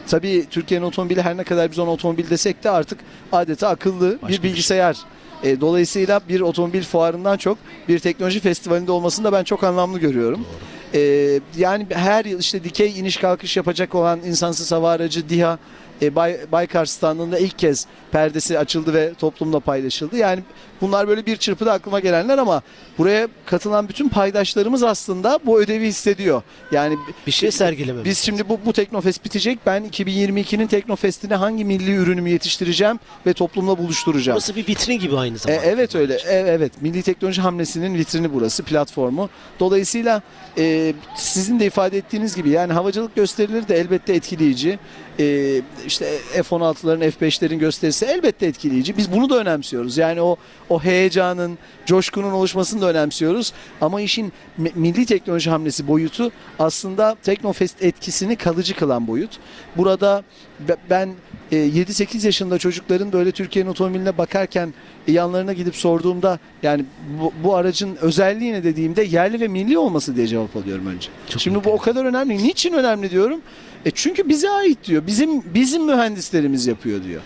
tabii 0.07 0.47
Türkiye'nin 0.51 0.85
otomobili 0.87 1.23
her 1.23 1.37
ne 1.37 1.45
kadar 1.45 1.71
biz 1.71 1.79
ona 1.79 1.91
otomobil 1.91 2.31
desek 2.31 2.65
de 2.65 2.71
artık 2.71 2.99
adeta 3.33 3.69
akıllı 3.69 4.13
Başka 4.23 4.29
bir 4.29 4.35
şey. 4.35 4.43
bilgisayar. 4.43 4.97
E, 5.43 5.61
dolayısıyla 5.61 6.21
bir 6.29 6.41
otomobil 6.41 6.83
fuarından 6.83 7.37
çok 7.37 7.59
bir 7.89 7.99
teknoloji 7.99 8.41
festivalinde 8.41 8.93
olmasını 8.93 9.25
da 9.25 9.33
ben 9.33 9.45
çok 9.45 9.65
anlamlı 9.65 9.99
görüyorum. 9.99 10.47
E, 10.95 11.41
yani 11.57 11.87
her 11.91 12.25
yıl 12.25 12.41
işte 12.41 12.65
dikey 12.65 12.99
iniş 12.99 13.17
kalkış 13.17 13.57
yapacak 13.57 13.95
olan 13.95 14.21
insansız 14.27 14.73
hava 14.73 14.91
aracı 14.91 15.29
DİHA 15.29 15.59
e, 16.05 16.15
Bay, 16.15 16.37
Baykar 16.53 16.85
standında 16.85 17.39
ilk 17.39 17.59
kez 17.59 17.87
perdesi 18.13 18.59
açıldı 18.59 18.95
ve 18.95 19.15
toplumla 19.15 19.61
paylaşıldı. 19.61 20.17
Yani 20.17 20.43
bunlar 20.81 21.09
böyle 21.09 21.27
bir 21.27 21.37
çırpıda 21.37 21.73
aklıma 21.73 22.01
gelenler 22.01 22.39
ama 22.39 22.63
buraya 22.99 23.29
katılan 23.47 23.89
bütün 23.89 24.09
paydaşlarımız 24.09 24.83
aslında 24.83 25.39
bu 25.47 25.61
ödevi 25.61 25.87
hissediyor. 25.87 26.43
Yani 26.73 26.97
bir 27.27 27.33
şey 27.33 27.51
sergilememiz. 27.51 28.05
biz 28.05 28.19
şimdi 28.19 28.49
bu, 28.49 28.61
bu 28.67 28.73
Teknofest 28.73 29.25
bitecek. 29.25 29.59
Ben 29.67 29.85
2022'nin 29.85 30.67
Teknofest'ine 30.67 31.35
hangi 31.35 31.65
milli 31.65 31.95
ürünümü 31.95 32.31
yetiştireceğim 32.31 33.01
ve 33.27 33.33
toplumla 33.33 33.79
buluşturacağım. 33.79 34.37
Burası 34.37 34.57
bir 34.57 34.69
vitrin 34.69 34.99
gibi 34.99 35.17
aynı 35.17 35.35
E, 35.35 35.39
zamanda. 35.39 35.63
evet 35.65 35.95
öyle. 35.95 36.15
E, 36.15 36.35
evet. 36.35 36.73
Milli 36.83 37.03
Teknoloji 37.03 37.41
Hamlesi'nin 37.41 37.95
vitrini 37.95 38.35
burası, 38.35 38.63
platformu. 38.63 39.31
Dolayısıyla 39.61 40.23
e, 40.59 40.95
sizin 41.17 41.61
de 41.61 41.67
ifade 41.67 41.99
ettiğiniz 41.99 42.37
gibi 42.37 42.51
yani 42.51 42.73
havacılık 42.73 43.15
gösterileri 43.17 43.69
de 43.69 43.77
elbette 43.77 44.15
etkileyici. 44.15 44.79
E, 45.21 45.61
işte 45.87 46.19
F-16'ların, 46.33 47.11
F-5'lerin 47.11 47.59
gösterisi 47.59 48.05
elbette 48.07 48.47
etkileyici. 48.47 48.97
Biz 48.97 49.13
bunu 49.13 49.31
da 49.31 49.39
önemsiyoruz. 49.39 49.97
Yani 49.99 50.21
o 50.23 50.37
o 50.71 50.83
heyecanın, 50.83 51.59
coşkunun 51.87 52.33
oluşmasını 52.33 52.81
da 52.83 52.91
önemsiyoruz. 52.91 53.53
Ama 53.81 54.01
işin 54.01 54.33
mi- 54.59 54.73
milli 54.75 55.07
teknoloji 55.07 55.51
hamlesi 55.51 55.89
boyutu 55.89 56.31
aslında 56.59 57.17
Teknofest 57.23 57.83
etkisini 57.83 58.37
kalıcı 58.37 58.77
kılan 58.77 59.07
boyut. 59.07 59.31
Burada 59.77 60.23
be- 60.69 60.77
ben 60.91 61.11
e, 61.53 61.57
7-8 61.57 62.27
yaşında 62.27 62.59
çocukların 62.59 63.13
böyle 63.13 63.33
Türkiye'nin 63.33 63.71
otomobiline 63.71 64.19
bakarken 64.19 64.75
e, 65.09 65.13
yanlarına 65.13 65.53
gidip 65.53 65.77
sorduğumda 65.77 66.39
yani 66.63 66.85
bu, 67.21 67.33
bu 67.45 67.57
aracın 67.57 67.97
özelliği 68.01 68.53
ne 68.53 68.65
dediğimde 68.65 69.03
yerli 69.03 69.41
ve 69.41 69.49
milli 69.49 69.79
olması 69.79 70.17
diye 70.17 70.27
cevap 70.27 70.57
alıyorum 70.57 70.87
önce. 70.87 71.09
Çok 71.29 71.41
Şimdi 71.43 71.65
bu 71.65 71.71
o 71.73 71.79
kadar 71.79 72.05
önemli. 72.05 72.39
Niçin 72.39 72.73
önemli 72.73 73.11
diyorum? 73.11 73.41
E 73.85 73.91
çünkü 73.91 74.29
bize 74.29 74.51
ait 74.51 74.79
diyor. 74.85 75.07
Bizim 75.07 75.55
bizim 75.55 75.85
mühendislerimiz 75.85 76.67
yapıyor 76.67 77.05
diyor. 77.05 77.23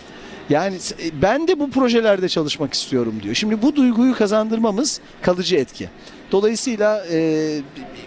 Yani 0.51 0.77
e, 0.77 1.23
ben 1.23 1.49
de 1.49 1.61
bu 1.61 1.71
projelerde 1.71 2.29
çalışmak 2.29 2.75
istiyorum 2.75 3.15
diyor. 3.23 3.35
Şimdi 3.35 3.63
bu 3.63 3.77
duyguyu 3.77 4.15
kazandırmamız 4.15 5.01
kalıcı 5.23 5.57
etki. 5.57 5.89
Dolayısıyla 6.33 7.07
e, 7.11 7.61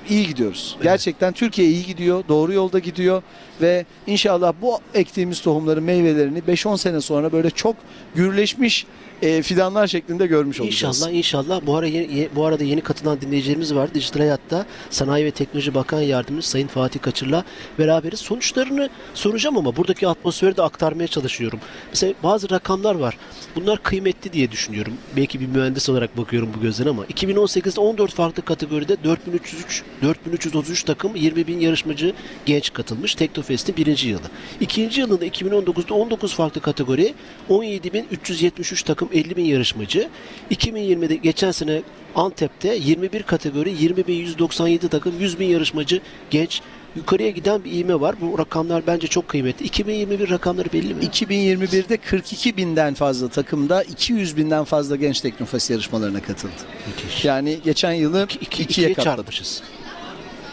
iyi 0.09 0.27
gidiyoruz. 0.27 0.77
Gerçekten 0.83 1.33
Türkiye 1.33 1.67
iyi 1.67 1.85
gidiyor, 1.85 2.23
doğru 2.29 2.53
yolda 2.53 2.79
gidiyor 2.79 3.21
ve 3.61 3.85
inşallah 4.07 4.53
bu 4.61 4.79
ektiğimiz 4.93 5.41
tohumların 5.41 5.83
meyvelerini 5.83 6.39
5-10 6.39 6.77
sene 6.77 7.01
sonra 7.01 7.31
böyle 7.31 7.49
çok 7.49 7.75
gürleşmiş 8.15 8.85
e, 9.21 9.41
fidanlar 9.41 9.87
şeklinde 9.87 10.27
görmüş 10.27 10.61
olacağız. 10.61 10.97
İnşallah 10.97 11.11
inşallah 11.13 11.61
bu 11.65 11.75
ara 11.77 11.87
yeni, 11.87 12.15
ye- 12.17 12.29
bu 12.35 12.45
arada 12.45 12.63
yeni 12.63 12.81
katılan 12.81 13.21
dinleyicilerimiz 13.21 13.75
var. 13.75 13.93
Dijital 13.93 14.19
Hayat'ta 14.19 14.65
Sanayi 14.89 15.25
ve 15.25 15.31
Teknoloji 15.31 15.73
Bakan 15.73 16.01
Yardımcısı 16.01 16.49
Sayın 16.51 16.67
Fatih 16.67 16.99
Kaçır'la 17.01 17.43
beraberiz. 17.79 18.19
Sonuçlarını 18.19 18.89
soracağım 19.13 19.57
ama 19.57 19.75
buradaki 19.75 20.07
atmosferi 20.07 20.57
de 20.57 20.61
aktarmaya 20.61 21.07
çalışıyorum. 21.07 21.59
Mesela 21.89 22.13
bazı 22.23 22.49
rakamlar 22.49 22.95
var. 22.95 23.17
Bunlar 23.55 23.83
kıymetli 23.83 24.33
diye 24.33 24.51
düşünüyorum. 24.51 24.93
Belki 25.17 25.39
bir 25.39 25.47
mühendis 25.47 25.89
olarak 25.89 26.17
bakıyorum 26.17 26.49
bu 26.57 26.61
gözden 26.61 26.85
ama 26.87 27.05
2018'de 27.05 27.79
14 27.81 28.10
farklı 28.13 28.45
kategoride 28.45 29.03
4303 29.03 29.83
4333 30.01 30.83
takım 30.83 31.15
20 31.15 31.47
bin 31.47 31.59
yarışmacı 31.59 32.13
genç 32.45 32.73
katılmış. 32.73 33.15
Teknofest'in 33.15 33.77
birinci 33.77 34.09
yılı. 34.09 34.27
İkinci 34.59 35.01
yılında 35.01 35.25
2019'da 35.25 35.93
19 35.93 36.33
farklı 36.33 36.61
kategori 36.61 37.13
17.373 37.49 38.85
takım 38.85 39.09
50 39.13 39.37
bin 39.37 39.45
yarışmacı. 39.45 40.09
2020'de 40.51 41.15
geçen 41.15 41.51
sene 41.51 41.81
Antep'te 42.15 42.75
21 42.75 43.23
kategori 43.23 43.69
20.197 43.69 44.89
takım 44.89 45.19
100 45.19 45.39
bin 45.39 45.47
yarışmacı 45.47 46.01
genç. 46.29 46.61
Yukarıya 46.95 47.29
giden 47.29 47.63
bir 47.63 47.71
ivme 47.71 47.99
var. 48.01 48.15
Bu 48.21 48.39
rakamlar 48.39 48.87
bence 48.87 49.07
çok 49.07 49.27
kıymetli. 49.27 49.65
2021 49.65 50.29
rakamları 50.29 50.73
belli 50.73 50.93
mi? 50.93 51.03
2021'de 51.05 51.97
42 51.97 52.57
binden 52.57 52.93
fazla 52.93 53.27
takımda 53.27 53.83
200 53.83 54.37
binden 54.37 54.63
fazla 54.63 54.95
genç 54.95 55.21
teknofest 55.21 55.69
yarışmalarına 55.69 56.21
katıldı. 56.21 56.53
Müthiş. 56.87 57.25
Yani 57.25 57.59
geçen 57.63 57.91
yılı 57.91 58.23
İki, 58.23 58.39
iki, 58.39 58.63
ikiye 58.63 58.89
ikiye 58.89 59.05
çarpmışız. 59.05 59.63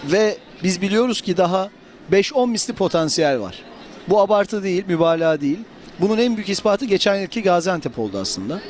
Ve 0.05 0.37
biz 0.63 0.83
biliyoruz 0.83 1.21
ki 1.21 1.37
daha 1.37 1.71
5-10 2.13 2.51
misli 2.51 2.73
potansiyel 2.73 3.41
var. 3.41 3.55
Bu 4.09 4.21
abartı 4.21 4.63
değil, 4.63 4.85
mübalağa 4.89 5.41
değil. 5.41 5.59
Bunun 6.01 6.19
en 6.19 6.37
büyük 6.37 6.49
ispatı 6.49 6.85
geçen 6.85 7.17
yılki 7.17 7.43
Gaziantep 7.43 7.99
oldu 7.99 8.19
aslında. 8.19 8.61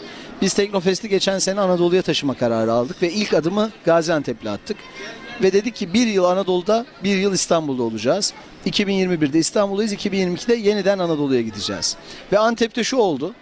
Biz 0.43 0.55
Teknofest'i 0.55 1.09
geçen 1.09 1.39
sene 1.39 1.61
Anadolu'ya 1.61 2.03
taşıma 2.03 2.35
kararı 2.35 2.73
aldık 2.73 3.03
ve 3.03 3.13
ilk 3.13 3.35
adımı 3.35 3.71
Gaziantep'le 3.85 4.47
attık. 4.47 4.77
Ve 5.43 5.53
dedik 5.53 5.75
ki 5.77 5.95
bir 5.95 6.07
yıl 6.07 6.25
Anadolu'da, 6.25 6.87
bir 7.05 7.17
yıl 7.17 7.33
İstanbul'da 7.33 7.83
olacağız. 7.83 8.33
2021'de 8.67 9.39
İstanbul'dayız, 9.39 9.93
2022'de 9.93 10.55
yeniden 10.55 10.99
Anadolu'ya 10.99 11.41
gideceğiz. 11.41 11.97
Ve 12.33 12.39
Antep'te 12.39 12.85
şu 12.85 12.97
oldu. 12.97 13.35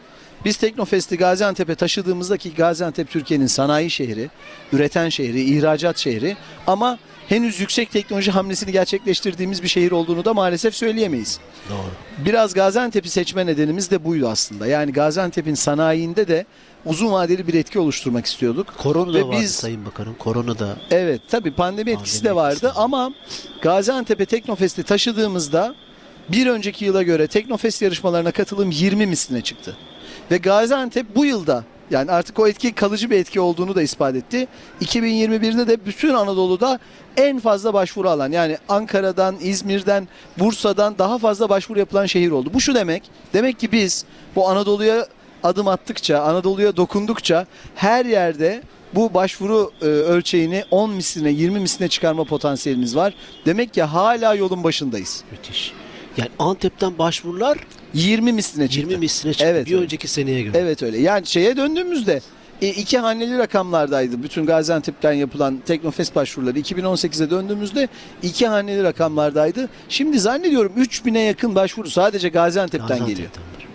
Biz 0.44 0.56
Teknofest'i 0.56 1.16
Gaziantep'e 1.16 1.74
taşıdığımızda 1.74 2.36
ki 2.36 2.54
Gaziantep 2.54 3.10
Türkiye'nin 3.10 3.46
sanayi 3.46 3.90
şehri, 3.90 4.30
üreten 4.72 5.08
şehri, 5.08 5.42
ihracat 5.42 5.98
şehri 5.98 6.36
ama 6.66 6.98
henüz 7.28 7.60
yüksek 7.60 7.90
teknoloji 7.90 8.30
hamlesini 8.30 8.72
gerçekleştirdiğimiz 8.72 9.62
bir 9.62 9.68
şehir 9.68 9.90
olduğunu 9.92 10.24
da 10.24 10.34
maalesef 10.34 10.74
söyleyemeyiz. 10.74 11.38
Doğru. 11.70 12.24
Biraz 12.26 12.54
Gaziantep'i 12.54 13.08
seçme 13.08 13.46
nedenimiz 13.46 13.90
de 13.90 14.04
buydu 14.04 14.28
aslında. 14.28 14.66
Yani 14.66 14.92
Gaziantep'in 14.92 15.54
sanayinde 15.54 16.28
de 16.28 16.46
uzun 16.84 17.12
vadeli 17.12 17.46
bir 17.46 17.54
etki 17.54 17.78
oluşturmak 17.78 18.26
istiyorduk. 18.26 18.74
Korona 18.78 19.14
da 19.14 19.18
Ve 19.18 19.22
vardı 19.24 19.36
biz- 19.40 19.54
Sayın 19.54 19.84
Bakanım. 19.86 20.14
Korona 20.18 20.58
da 20.58 20.76
Evet 20.90 21.20
tabii 21.28 21.52
pandemi 21.54 21.90
etkisi 21.90 22.24
de 22.24 22.28
Pandemi 22.28 22.36
vardı 22.36 22.54
etkisi 22.66 22.80
ama 22.80 23.12
Gaziantep'e 23.62 24.26
Teknofest'i 24.26 24.82
taşıdığımızda 24.82 25.74
bir 26.28 26.46
önceki 26.46 26.84
yıla 26.84 27.02
göre 27.02 27.26
Teknofest 27.26 27.82
yarışmalarına 27.82 28.30
katılım 28.30 28.70
20 28.70 29.06
misline 29.06 29.40
çıktı. 29.40 29.76
Ve 30.30 30.36
Gaziantep 30.36 31.16
bu 31.16 31.24
yılda 31.24 31.64
yani 31.90 32.10
artık 32.10 32.38
o 32.38 32.48
etki 32.48 32.72
kalıcı 32.72 33.10
bir 33.10 33.18
etki 33.18 33.40
olduğunu 33.40 33.74
da 33.74 33.82
ispat 33.82 34.16
etti. 34.16 34.48
2021'de 34.82 35.68
de 35.68 35.86
bütün 35.86 36.14
Anadolu'da 36.14 36.78
en 37.16 37.38
fazla 37.38 37.74
başvuru 37.74 38.10
alan 38.10 38.32
yani 38.32 38.58
Ankara'dan, 38.68 39.36
İzmir'den, 39.40 40.08
Bursa'dan 40.38 40.98
daha 40.98 41.18
fazla 41.18 41.48
başvuru 41.48 41.78
yapılan 41.78 42.06
şehir 42.06 42.30
oldu. 42.30 42.50
Bu 42.54 42.60
şu 42.60 42.74
demek. 42.74 43.02
Demek 43.32 43.60
ki 43.60 43.72
biz 43.72 44.04
bu 44.36 44.48
Anadolu'ya 44.48 45.06
adım 45.42 45.68
attıkça, 45.68 46.22
Anadolu'ya 46.22 46.76
dokundukça 46.76 47.46
her 47.74 48.04
yerde 48.04 48.62
bu 48.94 49.14
başvuru 49.14 49.72
e, 49.82 49.84
ölçeğini 49.84 50.64
10 50.70 50.90
misline 50.90 51.30
20 51.30 51.60
misline 51.60 51.88
çıkarma 51.88 52.24
potansiyelimiz 52.24 52.96
var. 52.96 53.14
Demek 53.46 53.74
ki 53.74 53.82
hala 53.82 54.34
yolun 54.34 54.64
başındayız. 54.64 55.24
müthiş. 55.30 55.72
Yani 56.16 56.30
Antep'ten 56.38 56.98
başvurular 56.98 57.58
20 57.94 58.32
misline 58.32 58.68
çıktı. 58.68 58.90
20 58.90 58.96
misline 58.96 59.32
çıktı. 59.32 59.46
Evet, 59.48 59.66
bir 59.66 59.72
evet. 59.72 59.82
önceki 59.82 60.08
seneye 60.08 60.42
göre. 60.42 60.58
Evet 60.58 60.82
öyle. 60.82 60.98
Yani 60.98 61.26
şeye 61.26 61.56
döndüğümüzde 61.56 62.20
e, 62.62 62.68
iki 62.68 62.98
haneli 62.98 63.38
rakamlardaydı. 63.38 64.22
Bütün 64.22 64.46
Gaziantep'ten 64.46 65.12
yapılan 65.12 65.58
Teknofest 65.66 66.14
başvuruları 66.14 66.58
2018'e 66.58 67.30
döndüğümüzde 67.30 67.88
iki 68.22 68.46
haneli 68.46 68.82
rakamlardaydı. 68.82 69.68
Şimdi 69.88 70.18
zannediyorum 70.18 70.72
3000'e 70.78 71.20
yakın 71.20 71.54
başvuru 71.54 71.90
sadece 71.90 72.28
Gaziantep'ten 72.28 72.98
geliyor. 72.98 73.08
Gaziantep'ten 73.08 73.42
var. 73.42 73.65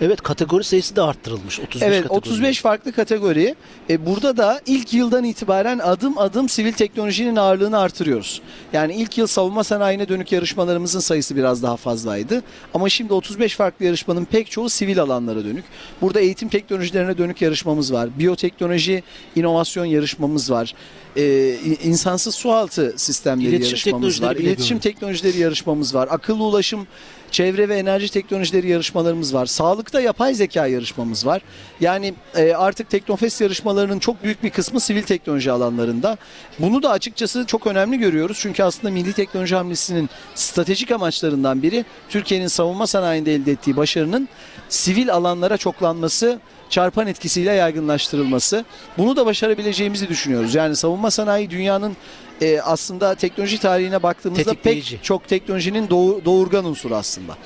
Evet 0.00 0.22
kategori 0.22 0.64
sayısı 0.64 0.96
da 0.96 1.06
arttırılmış. 1.06 1.60
35 1.60 1.82
Evet 1.82 2.02
kategori. 2.02 2.18
35 2.18 2.60
farklı 2.60 2.92
kategori. 2.92 3.54
E, 3.90 4.06
burada 4.06 4.36
da 4.36 4.60
ilk 4.66 4.94
yıldan 4.94 5.24
itibaren 5.24 5.78
adım 5.78 6.18
adım 6.18 6.48
sivil 6.48 6.72
teknolojinin 6.72 7.36
ağırlığını 7.36 7.78
artırıyoruz. 7.78 8.42
Yani 8.72 8.94
ilk 8.94 9.18
yıl 9.18 9.26
savunma 9.26 9.64
sanayine 9.64 10.08
dönük 10.08 10.32
yarışmalarımızın 10.32 11.00
sayısı 11.00 11.36
biraz 11.36 11.62
daha 11.62 11.76
fazlaydı. 11.76 12.42
Ama 12.74 12.88
şimdi 12.88 13.12
35 13.12 13.56
farklı 13.56 13.84
yarışmanın 13.84 14.24
pek 14.24 14.50
çoğu 14.50 14.68
sivil 14.68 15.02
alanlara 15.02 15.44
dönük. 15.44 15.64
Burada 16.00 16.20
eğitim 16.20 16.48
teknolojilerine 16.48 17.18
dönük 17.18 17.42
yarışmamız 17.42 17.92
var. 17.92 18.08
Biyoteknoloji 18.18 19.02
inovasyon 19.36 19.84
yarışmamız 19.84 20.50
var. 20.50 20.74
E, 21.16 21.54
insansız 21.84 22.34
sualtı 22.34 22.94
sistemleri 22.96 23.48
İletişim 23.48 23.92
yarışmamız 23.92 24.22
var. 24.22 24.36
İletişim 24.36 24.78
teknolojileri 24.78 25.38
yarışmamız 25.38 25.94
var. 25.94 26.08
Akıllı 26.10 26.44
ulaşım 26.44 26.86
çevre 27.30 27.68
ve 27.68 27.76
enerji 27.76 28.12
teknolojileri 28.12 28.68
yarışmalarımız 28.68 29.34
var. 29.34 29.46
Sağlıkta 29.46 30.00
yapay 30.00 30.34
zeka 30.34 30.66
yarışmamız 30.66 31.26
var. 31.26 31.42
Yani 31.80 32.14
e, 32.36 32.52
artık 32.52 32.90
Teknofest 32.90 33.40
yarışmalarının 33.40 33.98
çok 33.98 34.24
büyük 34.24 34.42
bir 34.42 34.50
kısmı 34.50 34.80
sivil 34.80 35.02
teknoloji 35.02 35.52
alanlarında. 35.52 36.16
Bunu 36.58 36.82
da 36.82 36.90
açıkçası 36.90 37.46
çok 37.46 37.66
önemli 37.66 37.98
görüyoruz. 37.98 38.38
Çünkü 38.40 38.62
aslında 38.62 38.92
milli 38.92 39.12
teknoloji 39.12 39.54
hamlesinin 39.56 40.08
stratejik 40.34 40.90
amaçlarından 40.90 41.62
biri 41.62 41.84
Türkiye'nin 42.08 42.48
savunma 42.48 42.86
sanayinde 42.86 43.34
elde 43.34 43.52
ettiği 43.52 43.76
başarının 43.76 44.28
sivil 44.68 45.12
alanlara 45.12 45.56
çoklanması 45.56 46.40
çarpan 46.70 47.06
etkisiyle 47.06 47.52
yaygınlaştırılması. 47.52 48.64
Bunu 48.98 49.16
da 49.16 49.26
başarabileceğimizi 49.26 50.08
düşünüyoruz. 50.08 50.54
Yani 50.54 50.76
savunma 50.76 51.10
sanayi 51.10 51.50
dünyanın 51.50 51.96
e, 52.40 52.60
aslında 52.60 53.14
teknoloji 53.14 53.60
tarihine 53.60 54.02
baktığımızda 54.02 54.54
pek 54.54 54.98
çok 55.02 55.28
teknolojinin 55.28 55.88
doğu- 55.88 56.24
doğurgan 56.24 56.64
unsuru 56.64 56.94
aslında. 56.96 57.36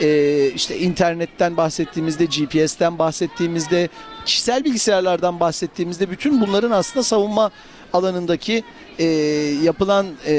E, 0.00 0.50
işte 0.50 0.78
internetten 0.78 1.56
bahsettiğimizde, 1.56 2.24
GPS'ten 2.24 2.98
bahsettiğimizde, 2.98 3.88
kişisel 4.24 4.64
bilgisayarlardan 4.64 5.40
bahsettiğimizde 5.40 6.10
bütün 6.10 6.40
bunların 6.40 6.70
aslında 6.70 7.02
savunma 7.02 7.50
alanındaki 7.92 8.62
e, 8.98 9.04
yapılan 9.62 10.06
e, 10.26 10.32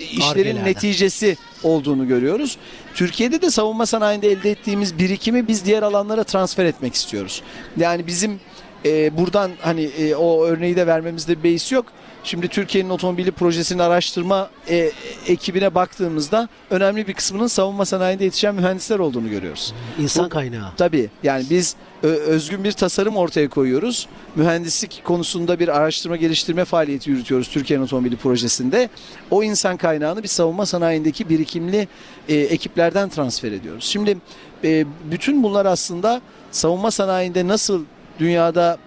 işlerin 0.00 0.30
Argelerden. 0.30 0.64
neticesi 0.64 1.36
olduğunu 1.62 2.08
görüyoruz. 2.08 2.56
Türkiye'de 2.94 3.42
de 3.42 3.50
savunma 3.50 3.86
sanayinde 3.86 4.28
elde 4.32 4.50
ettiğimiz 4.50 4.98
birikimi 4.98 5.48
biz 5.48 5.64
diğer 5.64 5.82
alanlara 5.82 6.24
transfer 6.24 6.64
etmek 6.64 6.94
istiyoruz. 6.94 7.42
Yani 7.76 8.06
bizim 8.06 8.40
e, 8.84 9.16
buradan 9.18 9.50
hani 9.60 9.82
e, 9.82 10.14
o 10.14 10.44
örneği 10.44 10.76
de 10.76 10.86
vermemizde 10.86 11.38
bir 11.38 11.42
beis 11.42 11.72
yok. 11.72 11.86
Şimdi 12.24 12.48
Türkiye'nin 12.48 12.90
otomobili 12.90 13.30
projesini 13.30 13.82
araştırma 13.82 14.50
e, 14.68 14.90
ekibine 15.26 15.74
baktığımızda 15.74 16.48
önemli 16.70 17.06
bir 17.08 17.12
kısmının 17.14 17.46
savunma 17.46 17.84
sanayinde 17.84 18.24
yetişen 18.24 18.54
mühendisler 18.54 18.98
olduğunu 18.98 19.30
görüyoruz. 19.30 19.74
İnsan 20.00 20.24
Bu- 20.24 20.28
kaynağı. 20.28 20.72
Tabii 20.76 21.10
yani 21.22 21.44
biz 21.50 21.76
özgün 22.02 22.64
bir 22.64 22.72
tasarım 22.72 23.16
ortaya 23.16 23.48
koyuyoruz. 23.48 24.06
Mühendislik 24.36 25.00
konusunda 25.04 25.58
bir 25.58 25.68
araştırma 25.68 26.16
geliştirme 26.16 26.64
faaliyeti 26.64 27.10
yürütüyoruz 27.10 27.48
Türkiye'nin 27.48 27.84
otomobili 27.84 28.16
projesinde. 28.16 28.88
O 29.30 29.42
insan 29.42 29.76
kaynağını 29.76 30.22
biz 30.22 30.30
savunma 30.30 30.66
sanayindeki 30.66 31.28
birikimli 31.28 31.88
e, 32.28 32.34
ekiplerden 32.36 33.08
transfer 33.08 33.52
ediyoruz. 33.52 33.84
Şimdi 33.84 34.18
e, 34.64 34.84
bütün 35.10 35.42
bunlar 35.42 35.66
aslında 35.66 36.20
savunma 36.50 36.90
sanayinde 36.90 37.48
nasıl 37.48 37.84
dünyada 38.18 38.78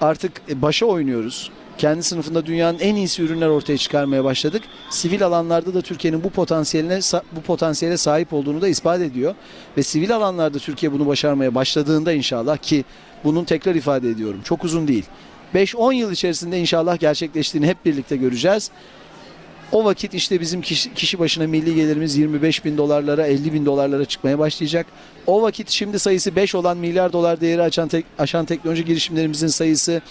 artık 0.00 0.32
e, 0.48 0.62
başa 0.62 0.86
oynuyoruz. 0.86 1.50
Kendi 1.78 2.02
sınıfında 2.02 2.46
dünyanın 2.46 2.78
en 2.78 2.94
iyisi 2.94 3.22
ürünler 3.22 3.48
ortaya 3.48 3.78
çıkarmaya 3.78 4.24
başladık. 4.24 4.62
Sivil 4.90 5.26
alanlarda 5.26 5.74
da 5.74 5.80
Türkiye'nin 5.80 6.24
bu 6.24 6.30
potansiyeline 6.30 7.00
bu 7.36 7.40
potansiyele 7.40 7.96
sahip 7.96 8.32
olduğunu 8.32 8.60
da 8.60 8.68
ispat 8.68 9.00
ediyor. 9.00 9.34
Ve 9.76 9.82
sivil 9.82 10.16
alanlarda 10.16 10.58
Türkiye 10.58 10.92
bunu 10.92 11.06
başarmaya 11.06 11.54
başladığında 11.54 12.12
inşallah 12.12 12.56
ki 12.56 12.84
bunun 13.24 13.44
tekrar 13.44 13.74
ifade 13.74 14.10
ediyorum. 14.10 14.40
Çok 14.44 14.64
uzun 14.64 14.88
değil. 14.88 15.04
5-10 15.54 15.94
yıl 15.94 16.12
içerisinde 16.12 16.60
inşallah 16.60 16.98
gerçekleştiğini 16.98 17.66
hep 17.66 17.84
birlikte 17.84 18.16
göreceğiz. 18.16 18.70
O 19.72 19.84
vakit 19.84 20.14
işte 20.14 20.40
bizim 20.40 20.60
kişi 20.94 21.18
başına 21.18 21.46
milli 21.46 21.74
gelirimiz 21.74 22.16
25 22.16 22.64
bin 22.64 22.78
dolarlara 22.78 23.26
50 23.26 23.52
bin 23.52 23.66
dolarlara 23.66 24.04
çıkmaya 24.04 24.38
başlayacak. 24.38 24.86
O 25.26 25.42
vakit 25.42 25.70
şimdi 25.70 25.98
sayısı 25.98 26.36
5 26.36 26.54
olan 26.54 26.76
milyar 26.76 27.12
dolar 27.12 27.40
değeri 27.40 27.62
açan 27.62 27.88
tek- 27.88 28.06
aşan 28.18 28.44
teknoloji 28.44 28.84
girişimlerimizin 28.84 29.46
sayısı 29.46 30.02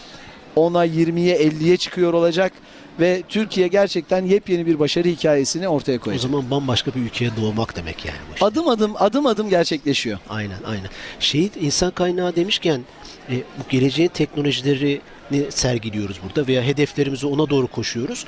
10'a 0.57 0.85
20'ye 0.85 1.37
50'ye 1.37 1.77
çıkıyor 1.77 2.13
olacak. 2.13 2.53
Ve 2.99 3.23
Türkiye 3.29 3.67
gerçekten 3.67 4.25
yepyeni 4.25 4.65
bir 4.65 4.79
başarı 4.79 5.07
hikayesini 5.07 5.67
ortaya 5.67 5.97
O 5.97 5.99
koyacak. 5.99 6.21
zaman 6.31 6.51
bambaşka 6.51 6.91
bir 6.95 6.99
ülkeye 6.99 7.31
doğmak 7.41 7.75
demek 7.75 8.05
yani. 8.05 8.17
bu 8.29 8.33
işte. 8.33 8.45
Adım 8.45 8.67
adım 8.67 8.91
adım 8.99 9.25
adım 9.25 9.49
gerçekleşiyor. 9.49 10.19
Aynen 10.29 10.57
aynen. 10.65 10.89
Şehit 11.19 11.57
insan 11.57 11.91
kaynağı 11.91 12.35
demişken 12.35 12.81
e, 13.29 13.33
bu 13.35 13.69
geleceğin 13.69 14.09
teknolojilerini 14.09 15.01
sergiliyoruz 15.49 16.19
burada 16.23 16.47
veya 16.47 16.63
hedeflerimizi 16.63 17.27
ona 17.27 17.49
doğru 17.49 17.67
koşuyoruz. 17.67 18.25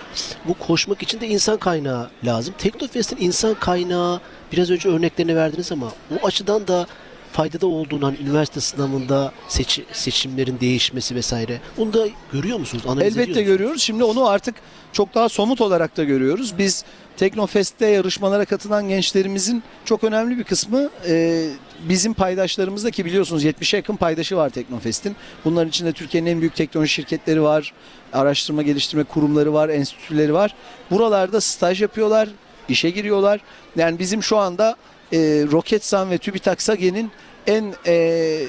Bu 0.48 0.54
koşmak 0.54 1.04
için 1.04 1.22
de 1.22 1.28
insan 1.28 1.58
kaynağı 1.58 2.10
lazım. 2.24 2.54
Teknofest'in 2.58 3.18
insan 3.18 3.54
kaynağı 3.54 4.22
biraz 4.52 4.72
önce 4.72 4.90
örneklerini 4.90 5.36
verdiniz 5.36 5.72
ama 5.72 5.92
bu 6.10 6.28
açıdan 6.28 6.68
da 6.68 6.88
faydada 7.36 7.68
olduğunu 7.68 8.08
hani 8.08 8.18
üniversite 8.18 8.60
sınavında 8.60 9.34
seçi- 9.48 9.86
seçimlerin 9.94 10.60
değişmesi 10.60 11.16
vesaire. 11.16 11.62
Bunu 11.78 11.94
da 11.94 12.08
görüyor 12.34 12.60
musunuz? 12.60 12.84
Analiz 12.88 13.18
Elbette 13.18 13.42
görüyoruz. 13.44 13.82
Şimdi 13.82 14.04
onu 14.04 14.28
artık 14.28 14.56
çok 14.94 15.16
daha 15.16 15.30
somut 15.30 15.62
olarak 15.62 15.98
da 15.98 16.04
görüyoruz. 16.04 16.58
Biz 16.58 16.86
Teknofest'te 17.18 17.86
yarışmalara 17.88 18.46
katılan 18.46 18.90
gençlerimizin 18.90 19.64
çok 19.86 20.04
önemli 20.04 20.38
bir 20.38 20.44
kısmı 20.44 20.90
e, 21.08 21.46
bizim 21.90 22.14
paydaşlarımızda 22.14 22.92
ki 22.92 23.06
biliyorsunuz 23.06 23.46
70'e 23.46 23.78
yakın 23.78 23.96
paydaşı 23.96 24.38
var 24.38 24.50
Teknofest'in. 24.50 25.16
Bunların 25.46 25.70
içinde 25.70 25.92
Türkiye'nin 25.92 26.30
en 26.32 26.40
büyük 26.40 26.56
teknoloji 26.56 26.94
şirketleri 26.94 27.42
var, 27.42 27.74
araştırma 28.14 28.62
geliştirme 28.62 29.04
kurumları 29.04 29.54
var, 29.54 29.70
enstitüleri 29.70 30.34
var. 30.34 30.56
Buralarda 30.92 31.42
staj 31.42 31.82
yapıyorlar, 31.82 32.30
işe 32.70 32.90
giriyorlar. 32.90 33.42
Yani 33.76 34.00
bizim 34.00 34.24
şu 34.24 34.38
anda 34.38 34.76
e, 35.16 35.46
Roketsan 35.52 36.10
ve 36.10 36.18
TÜBİTAK 36.18 36.62
SAGE'nin 36.62 37.12
en 37.48 37.74
e, 37.88 38.46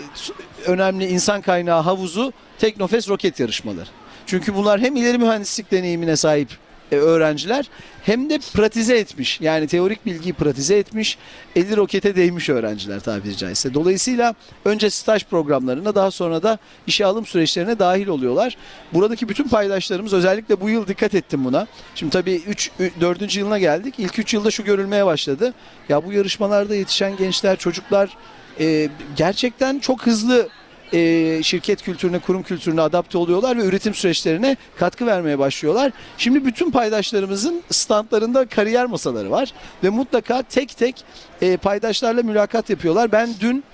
önemli 0.66 1.06
insan 1.06 1.40
kaynağı 1.40 1.82
havuzu 1.82 2.32
Teknofest 2.58 3.08
roket 3.08 3.40
yarışmaları. 3.40 3.88
Çünkü 4.26 4.54
bunlar 4.54 4.80
hem 4.80 4.96
ileri 4.96 5.18
mühendislik 5.18 5.70
deneyimine 5.70 6.16
sahip 6.16 6.48
e, 6.92 6.96
öğrenciler 6.96 7.70
hem 8.02 8.30
de 8.30 8.38
pratize 8.54 8.98
etmiş. 8.98 9.40
Yani 9.40 9.66
teorik 9.66 10.06
bilgiyi 10.06 10.32
pratize 10.32 10.78
etmiş, 10.78 11.18
eli 11.56 11.76
rokete 11.76 12.16
değmiş 12.16 12.48
öğrenciler 12.48 13.00
tabiri 13.00 13.36
caizse. 13.36 13.74
Dolayısıyla 13.74 14.34
önce 14.64 14.90
staj 14.90 15.24
programlarına 15.24 15.94
daha 15.94 16.10
sonra 16.10 16.42
da 16.42 16.58
işe 16.86 17.06
alım 17.06 17.26
süreçlerine 17.26 17.78
dahil 17.78 18.06
oluyorlar. 18.06 18.56
Buradaki 18.92 19.28
bütün 19.28 19.48
paydaşlarımız 19.48 20.12
özellikle 20.12 20.60
bu 20.60 20.70
yıl 20.70 20.86
dikkat 20.86 21.14
ettim 21.14 21.44
buna. 21.44 21.66
Şimdi 21.94 22.12
tabii 22.12 22.34
3 22.34 22.70
4. 23.00 23.36
yılına 23.36 23.58
geldik. 23.58 23.94
İlk 23.98 24.18
3 24.18 24.34
yılda 24.34 24.50
şu 24.50 24.64
görülmeye 24.64 25.06
başladı. 25.06 25.54
Ya 25.88 26.04
bu 26.04 26.12
yarışmalarda 26.12 26.74
yetişen 26.74 27.16
gençler, 27.16 27.56
çocuklar 27.56 28.16
e, 28.60 28.88
gerçekten 29.16 29.78
çok 29.78 30.06
hızlı 30.06 30.48
e, 30.92 31.40
şirket 31.42 31.82
kültürüne, 31.82 32.18
kurum 32.18 32.42
kültürüne 32.42 32.80
adapte 32.80 33.18
oluyorlar 33.18 33.58
ve 33.58 33.64
üretim 33.64 33.94
süreçlerine 33.94 34.56
katkı 34.76 35.06
vermeye 35.06 35.38
başlıyorlar. 35.38 35.92
Şimdi 36.18 36.44
bütün 36.44 36.70
paydaşlarımızın 36.70 37.62
standlarında 37.70 38.46
kariyer 38.46 38.86
masaları 38.86 39.30
var 39.30 39.52
ve 39.84 39.90
mutlaka 39.90 40.42
tek 40.42 40.76
tek 40.76 41.04
e, 41.42 41.56
paydaşlarla 41.56 42.22
mülakat 42.22 42.70
yapıyorlar. 42.70 43.12
Ben 43.12 43.30
dün 43.40 43.64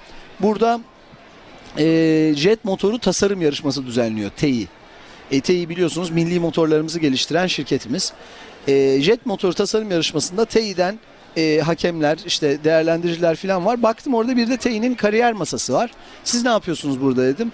burada 0.41 0.81
e, 1.79 2.33
jet 2.37 2.65
motoru 2.65 2.99
tasarım 2.99 3.43
yarışması 3.43 3.87
düzenliyor 3.87 4.31
TEİ. 4.31 4.69
E, 5.31 5.41
TEİ 5.41 5.69
biliyorsunuz 5.69 6.11
milli 6.11 6.41
motorlarımızı 6.41 7.01
geliştiren 7.01 7.47
şirketimiz. 7.47 8.13
E, 8.69 9.01
jet 9.01 9.27
motoru 9.27 9.55
tasarım 9.55 9.91
yarışmasında 9.91 10.45
TEİ'den 10.45 10.99
e, 11.37 11.61
hakemler, 11.61 12.19
işte 12.27 12.65
değerlendiriciler 12.65 13.37
falan 13.37 13.67
var. 13.67 13.83
Baktım 13.83 14.15
orada 14.15 14.37
bir 14.37 14.49
de 14.49 14.57
TEİ'nin 14.57 14.95
kariyer 14.95 15.33
masası 15.33 15.73
var. 15.73 15.91
Siz 16.25 16.45
ne 16.45 16.51
yapıyorsunuz 16.51 17.01
burada 17.01 17.23
dedim. 17.23 17.53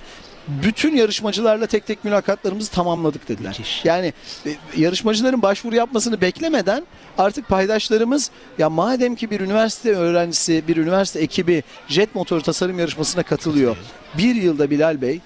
Bütün 0.48 0.96
yarışmacılarla 0.96 1.66
tek 1.66 1.86
tek 1.86 2.04
mülakatlarımızı 2.04 2.70
tamamladık 2.70 3.28
dediler. 3.28 3.48
Müthiş. 3.58 3.84
Yani 3.84 4.12
e, 4.46 4.50
yarışmacıların 4.76 5.42
başvuru 5.42 5.74
yapmasını 5.74 6.20
beklemeden 6.20 6.86
artık 7.18 7.48
paydaşlarımız 7.48 8.30
ya 8.58 8.70
madem 8.70 9.14
ki 9.14 9.30
bir 9.30 9.40
üniversite 9.40 9.94
öğrencisi, 9.94 10.68
bir 10.68 10.76
üniversite 10.76 11.20
ekibi 11.20 11.62
jet 11.88 12.14
motoru 12.14 12.42
tasarım 12.42 12.78
yarışmasına 12.78 13.22
katılıyor. 13.22 13.76
Bir 14.18 14.34
yılda 14.34 14.70
Bilal 14.70 15.00
Bey 15.00 15.20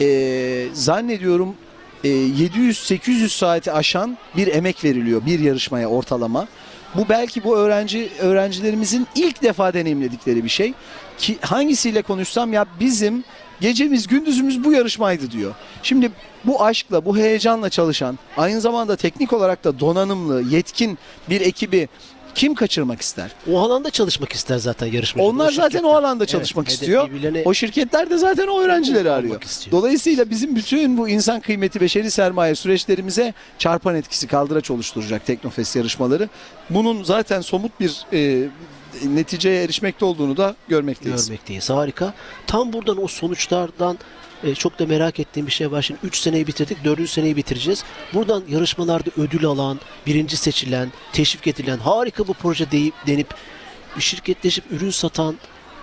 e, 0.00 0.66
zannediyorum 0.72 1.54
e, 2.04 2.08
700-800 2.08 3.28
saati 3.28 3.72
aşan 3.72 4.18
bir 4.36 4.46
emek 4.46 4.84
veriliyor 4.84 5.26
bir 5.26 5.40
yarışmaya 5.40 5.88
ortalama. 5.88 6.48
Bu 6.94 7.08
belki 7.08 7.44
bu 7.44 7.56
öğrenci 7.56 8.10
öğrencilerimizin 8.20 9.06
ilk 9.14 9.42
defa 9.42 9.74
deneyimledikleri 9.74 10.44
bir 10.44 10.48
şey. 10.48 10.74
Ki 11.18 11.38
hangisiyle 11.40 12.02
konuşsam 12.02 12.52
ya 12.52 12.66
bizim 12.80 13.24
gecemiz 13.60 14.06
gündüzümüz 14.06 14.64
bu 14.64 14.72
yarışmaydı 14.72 15.30
diyor. 15.30 15.54
Şimdi 15.82 16.10
bu 16.44 16.64
aşkla, 16.64 17.04
bu 17.04 17.16
heyecanla 17.16 17.70
çalışan, 17.70 18.18
aynı 18.36 18.60
zamanda 18.60 18.96
teknik 18.96 19.32
olarak 19.32 19.64
da 19.64 19.80
donanımlı, 19.80 20.42
yetkin 20.42 20.98
bir 21.28 21.40
ekibi 21.40 21.88
kim 22.34 22.54
kaçırmak 22.54 23.00
ister? 23.00 23.30
O 23.50 23.60
alanda 23.60 23.90
çalışmak 23.90 24.32
ister 24.32 24.58
zaten 24.58 24.86
yarışmacı. 24.86 25.28
Onlar 25.28 25.52
zaten 25.52 25.82
o 25.82 25.90
alanda 25.90 26.26
çalışmak 26.26 26.66
hedef 26.66 26.80
istiyor. 26.80 27.08
birbirlerine 27.08 27.42
O 27.44 27.54
şirketler 27.54 28.10
de 28.10 28.18
zaten 28.18 28.46
o 28.46 28.60
öğrencileri 28.60 29.10
arıyor. 29.10 29.42
istiyor. 29.42 29.72
Dolayısıyla 29.72 30.30
bizim 30.30 30.56
bütün 30.56 30.98
bu 30.98 31.08
insan 31.08 31.40
kıymeti, 31.40 31.80
beşeri 31.80 32.10
sermaye 32.10 32.54
süreçlerimize 32.54 33.34
çarpan 33.58 33.94
etkisi 33.94 34.26
kaldıraç 34.26 34.70
oluşturacak 34.70 35.26
Teknofest 35.26 35.76
yarışmaları. 35.76 36.28
Bunun 36.70 37.02
zaten 37.02 37.40
somut 37.40 37.80
bir 37.80 38.06
e, 38.12 38.48
neticeye 39.04 39.62
erişmekte 39.62 40.04
olduğunu 40.04 40.36
da 40.36 40.54
görmekteyiz. 40.68 41.26
görmekteyiz. 41.26 41.70
Harika. 41.70 42.14
Tam 42.46 42.72
buradan 42.72 43.04
o 43.04 43.08
sonuçlardan 43.08 43.98
e, 44.44 44.54
çok 44.54 44.78
da 44.78 44.86
merak 44.86 45.20
ettiğim 45.20 45.46
bir 45.46 45.52
şey 45.52 45.72
var. 45.72 45.82
Şimdi 45.82 46.00
3 46.02 46.16
seneyi 46.16 46.46
bitirdik, 46.46 46.84
4. 46.84 47.10
seneyi 47.10 47.36
bitireceğiz. 47.36 47.84
Buradan 48.14 48.42
yarışmalarda 48.48 49.10
ödül 49.16 49.46
alan, 49.46 49.80
birinci 50.06 50.36
seçilen, 50.36 50.92
teşvik 51.12 51.46
edilen 51.46 51.78
harika 51.78 52.28
bu 52.28 52.34
proje 52.34 52.70
deyip 52.70 52.94
denip 53.06 53.34
şirketleşip 53.98 54.64
ürün 54.72 54.90
satan, 54.90 55.36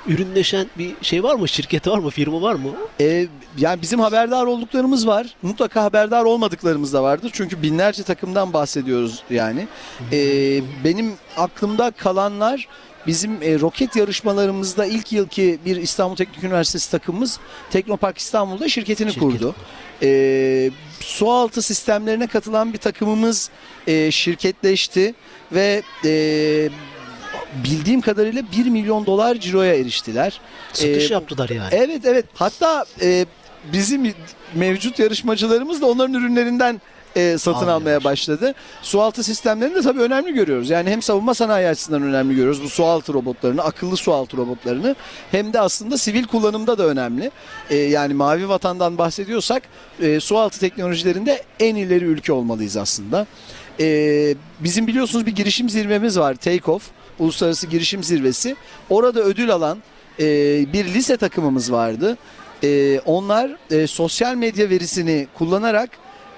ürünleşen 0.07 0.67
bir 0.77 0.93
şey 1.01 1.23
var 1.23 1.35
mı? 1.35 1.47
Şirket 1.47 1.87
var 1.87 1.97
mı? 1.97 2.09
Firma 2.09 2.41
var 2.41 2.55
mı? 2.55 2.69
E, 2.99 3.27
yani 3.57 3.81
bizim 3.81 3.99
haberdar 3.99 4.45
olduklarımız 4.45 5.07
var. 5.07 5.27
Mutlaka 5.41 5.83
haberdar 5.83 6.23
olmadıklarımız 6.23 6.93
da 6.93 7.03
vardır. 7.03 7.29
Çünkü 7.33 7.61
binlerce 7.61 8.03
takımdan 8.03 8.53
bahsediyoruz 8.53 9.23
yani. 9.29 9.67
E, 10.11 10.17
benim 10.83 11.13
aklımda 11.37 11.91
kalanlar 11.91 12.67
bizim 13.07 13.31
e, 13.43 13.59
roket 13.59 13.95
yarışmalarımızda 13.95 14.85
ilk 14.85 15.11
yılki 15.11 15.59
bir 15.65 15.75
İstanbul 15.75 16.15
Teknik 16.15 16.43
Üniversitesi 16.43 16.91
takımımız 16.91 17.39
Teknopark 17.71 18.17
İstanbul'da 18.17 18.69
şirketini 18.69 19.13
Şirket. 19.13 19.21
kurdu. 19.23 19.55
E, 20.03 20.71
sualtı 20.99 21.61
sistemlerine 21.61 22.27
katılan 22.27 22.73
bir 22.73 22.77
takımımız 22.77 23.49
e, 23.87 24.11
şirketleşti 24.11 25.15
ve 25.51 25.81
e, 26.05 26.69
bildiğim 27.63 28.01
kadarıyla 28.01 28.43
1 28.57 28.65
milyon 28.69 29.05
dolar 29.05 29.35
ciroya 29.35 29.75
eriştiler. 29.75 30.41
Satış 30.73 31.11
E, 31.11 31.13
yaptılar 31.13 31.49
yani. 31.49 31.69
Evet 31.71 32.01
evet. 32.05 32.25
Hatta 32.33 32.85
e, 33.01 33.25
bizim 33.73 34.13
mevcut 34.55 34.99
yarışmacılarımız 34.99 35.81
da 35.81 35.85
onların 35.85 36.13
ürünlerinden 36.13 36.81
e, 37.17 37.37
satın 37.37 37.59
Almaya 37.59 37.73
almaya 37.73 38.03
başladı. 38.03 38.53
Sualtı 38.81 39.23
sistemlerini 39.23 39.75
de 39.75 39.81
tabii 39.81 40.01
önemli 40.01 40.33
görüyoruz. 40.33 40.69
Yani 40.69 40.89
hem 40.89 41.01
savunma 41.01 41.33
sanayi 41.33 41.67
açısından 41.67 42.01
önemli 42.03 42.35
görüyoruz 42.35 42.63
bu 42.63 42.69
sualtı 42.69 43.13
robotlarını, 43.13 43.63
akıllı 43.63 43.97
sualtı 43.97 44.37
robotlarını. 44.37 44.95
Hem 45.31 45.53
de 45.53 45.59
aslında 45.59 45.97
sivil 45.97 46.23
kullanımda 46.23 46.77
da 46.77 46.85
önemli. 46.85 47.31
E, 47.69 47.75
yani 47.75 48.13
mavi 48.13 48.49
vatandan 48.49 48.97
bahsediyorsak 48.97 49.63
e, 50.01 50.19
sualtı 50.19 50.59
teknolojilerinde 50.59 51.43
en 51.59 51.75
ileri 51.75 52.05
ülke 52.05 52.33
olmalıyız 52.33 52.77
aslında. 52.77 53.27
E, 53.79 54.35
bizim 54.59 54.87
biliyorsunuz 54.87 55.25
bir 55.25 55.35
girişim 55.35 55.69
zirvemiz 55.69 56.19
var. 56.19 56.35
Take 56.35 56.71
Off. 56.71 56.83
Uluslararası 57.19 57.67
Girişim 57.67 58.03
Zirvesi. 58.03 58.55
Orada 58.89 59.21
ödül 59.21 59.51
alan 59.51 59.77
e, 60.19 60.23
bir 60.73 60.85
lise 60.85 61.17
takımımız 61.17 61.71
vardı. 61.71 62.17
E, 62.63 62.99
onlar 62.99 63.55
e, 63.71 63.87
sosyal 63.87 64.35
medya 64.35 64.69
verisini 64.69 65.27
kullanarak 65.37 65.89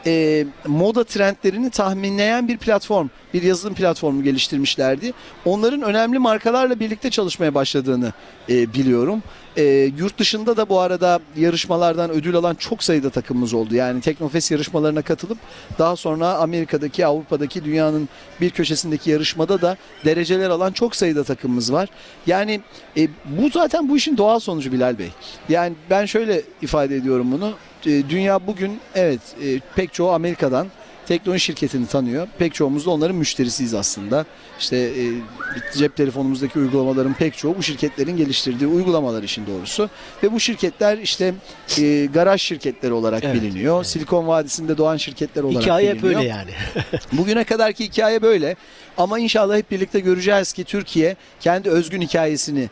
e, 0.05 0.45
moda 0.67 1.03
trendlerini 1.03 1.69
tahminleyen 1.69 2.47
bir 2.47 2.57
platform, 2.57 3.07
bir 3.33 3.43
yazılım 3.43 3.73
platformu 3.73 4.23
geliştirmişlerdi. 4.23 5.13
Onların 5.45 5.81
önemli 5.81 6.19
markalarla 6.19 6.79
birlikte 6.79 7.09
çalışmaya 7.09 7.55
başladığını 7.55 8.13
e, 8.49 8.73
biliyorum. 8.73 9.23
E, 9.57 9.63
yurt 9.97 10.19
dışında 10.19 10.57
da 10.57 10.69
bu 10.69 10.79
arada 10.79 11.19
yarışmalardan 11.38 12.09
ödül 12.09 12.35
alan 12.35 12.55
çok 12.55 12.83
sayıda 12.83 13.09
takımımız 13.09 13.53
oldu. 13.53 13.75
Yani 13.75 14.01
Teknofest 14.01 14.51
yarışmalarına 14.51 15.01
katılıp 15.01 15.38
daha 15.79 15.95
sonra 15.95 16.33
Amerika'daki, 16.33 17.05
Avrupa'daki, 17.05 17.65
dünyanın 17.65 18.09
bir 18.41 18.49
köşesindeki 18.49 19.09
yarışmada 19.09 19.62
da 19.62 19.77
dereceler 20.05 20.49
alan 20.49 20.71
çok 20.71 20.95
sayıda 20.95 21.23
takımımız 21.23 21.73
var. 21.73 21.89
Yani 22.27 22.62
e, 22.97 23.07
bu 23.25 23.49
zaten 23.49 23.89
bu 23.89 23.97
işin 23.97 24.17
doğal 24.17 24.39
sonucu 24.39 24.71
Bilal 24.71 24.99
Bey. 24.99 25.09
Yani 25.49 25.73
ben 25.89 26.05
şöyle 26.05 26.41
ifade 26.62 26.95
ediyorum 26.95 27.31
bunu. 27.31 27.53
E, 27.85 28.09
dünya 28.09 28.47
bugün 28.47 28.79
evet 28.95 29.19
e, 29.43 29.59
pek 29.75 29.93
çoğu 29.93 30.11
Amerika'dan 30.11 30.67
teknoloji 31.07 31.39
şirketini 31.43 31.87
tanıyor. 31.87 32.27
Pek 32.37 32.53
çoğumuz 32.53 32.85
da 32.85 32.89
onların 32.91 33.15
müşterisiyiz 33.15 33.73
aslında. 33.73 34.25
İşte 34.59 34.77
e, 34.77 35.03
cep 35.77 35.95
telefonumuzdaki 35.95 36.59
uygulamaların 36.59 37.13
pek 37.13 37.37
çoğu 37.37 37.57
bu 37.57 37.63
şirketlerin 37.63 38.17
geliştirdiği 38.17 38.69
uygulamalar 38.69 39.23
işin 39.23 39.45
doğrusu. 39.47 39.89
Ve 40.23 40.31
bu 40.31 40.39
şirketler 40.39 40.97
işte 40.97 41.33
e, 41.79 42.05
garaj 42.05 42.41
şirketleri 42.41 42.93
olarak 42.93 43.23
Evet, 43.23 43.35
biliniyor. 43.35 43.75
evet. 43.77 43.87
Silikon 43.87 44.27
Vadisi'nde 44.27 44.77
doğan 44.77 44.97
şirketler 44.97 45.43
olarak 45.43 45.63
Hikaye 45.63 45.93
biliniyor. 45.95 46.19
öyle 46.19 46.29
yani. 46.29 46.51
Bugüne 47.13 47.43
kadarki 47.43 47.83
hikaye 47.85 48.21
böyle. 48.21 48.55
Ama 48.97 49.19
inşallah 49.19 49.57
hep 49.57 49.71
birlikte 49.71 49.99
göreceğiz 49.99 50.53
ki 50.53 50.63
Türkiye 50.63 51.15
kendi 51.39 51.69
özgün 51.69 52.01
hikayesini 52.01 52.69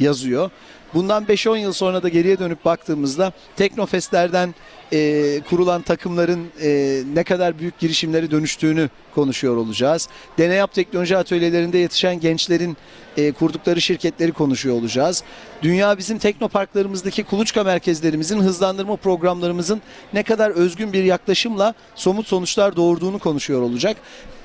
yazıyor. 0.00 0.50
Bundan 0.94 1.24
5-10 1.24 1.58
yıl 1.58 1.72
sonra 1.72 2.02
da 2.02 2.08
geriye 2.08 2.38
dönüp 2.38 2.64
baktığımızda 2.64 3.32
Teknofestlerden 3.56 4.54
e, 4.92 5.40
kurulan 5.50 5.82
takımların 5.82 6.46
e, 6.62 7.02
ne 7.14 7.24
kadar 7.24 7.58
büyük 7.58 7.78
girişimleri 7.78 8.30
dönüştüğünü 8.30 8.90
konuşuyor 9.14 9.56
olacağız. 9.56 10.08
Deney 10.38 10.56
Yap 10.56 10.72
Teknoloji 10.72 11.16
Atölyelerinde 11.16 11.78
yetişen 11.78 12.20
gençlerin 12.20 12.76
e, 13.16 13.32
kurdukları 13.32 13.80
şirketleri 13.80 14.32
konuşuyor 14.32 14.76
olacağız. 14.76 15.24
Dünya 15.62 15.98
bizim 15.98 16.18
teknoparklarımızdaki 16.18 17.24
kuluçka 17.24 17.64
merkezlerimizin, 17.64 18.40
hızlandırma 18.40 18.96
programlarımızın 18.96 19.82
ne 20.12 20.22
kadar 20.22 20.50
özgün 20.50 20.92
bir 20.92 21.04
yaklaşımla 21.04 21.74
somut 21.94 22.26
sonuçlar 22.26 22.76
doğurduğunu 22.76 23.18
konuşuyor 23.18 23.62
olacak. 23.62 23.96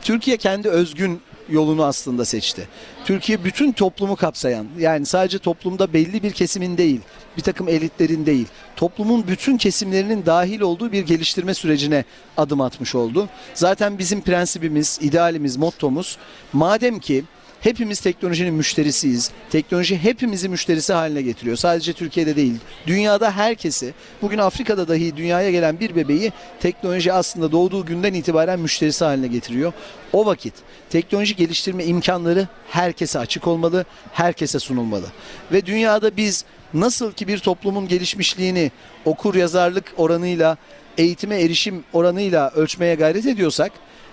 Türkiye 0.02 0.38
kendi 0.38 0.70
özgün 0.70 1.22
yolunu 1.52 1.84
aslında 1.84 2.26
seçti. 2.26 2.68
Türkiye 3.06 3.44
bütün 3.44 3.72
toplumu 3.72 4.16
kapsayan 4.16 4.68
yani 4.80 5.06
sadece 5.06 5.40
toplumda 5.40 5.94
belli 5.94 6.24
bir 6.24 6.32
kesimin 6.32 6.78
değil 6.78 7.02
bir 7.38 7.42
takım 7.42 7.68
elitlerin 7.70 8.26
değil 8.26 8.48
toplumun 8.76 9.28
bütün 9.28 9.58
kesimlerinin 9.58 10.26
dahil 10.26 10.62
olduğu 10.62 10.92
bir 10.92 11.06
geliştirme 11.06 11.54
sürecine 11.54 12.06
adım 12.38 12.62
atmış 12.62 12.96
oldu. 12.96 13.30
Zaten 13.54 13.98
bizim 13.98 14.22
prensibimiz, 14.22 15.00
idealimiz, 15.02 15.58
mottomuz 15.58 16.18
madem 16.54 17.00
ki 17.00 17.24
Hepimiz 17.62 18.00
teknolojinin 18.00 18.54
müşterisiyiz. 18.54 19.32
Teknoloji 19.50 19.98
hepimizi 19.98 20.50
müşterisi 20.50 20.93
haline 20.93 21.22
getiriyor. 21.22 21.58
Sadece 21.58 21.93
Türkiye'de 21.93 22.36
değil. 22.36 22.54
Dünyada 22.88 23.32
herkesi, 23.32 23.93
bugün 24.22 24.38
Afrika'da 24.38 24.88
dahi 24.88 25.17
dünyaya 25.17 25.52
gelen 25.52 25.80
bir 25.80 25.95
bebeği 25.95 26.32
teknoloji 26.60 27.13
aslında 27.13 27.52
doğduğu 27.52 27.86
günden 27.86 28.13
itibaren 28.13 28.60
müşterisi 28.60 29.06
haline 29.06 29.28
getiriyor. 29.28 29.74
O 30.13 30.26
vakit 30.26 30.54
teknoloji 30.89 31.36
geliştirme 31.36 31.86
imkanları 31.86 32.48
herkese 32.69 33.19
açık 33.19 33.48
olmalı, 33.48 33.86
herkese 34.13 34.60
sunulmalı. 34.60 35.06
Ve 35.52 35.65
dünyada 35.65 36.17
biz 36.17 36.45
nasıl 36.74 37.12
ki 37.12 37.28
bir 37.28 37.38
toplumun 37.38 37.88
gelişmişliğini 37.88 38.72
okur 39.06 39.36
yazarlık 39.36 39.93
oranıyla, 39.98 40.58
eğitime 40.98 41.41
erişim 41.41 41.84
oranıyla 41.93 42.50
ölçmeye 42.50 42.95
gayret 42.95 43.26
ediyorsak, 43.26 43.72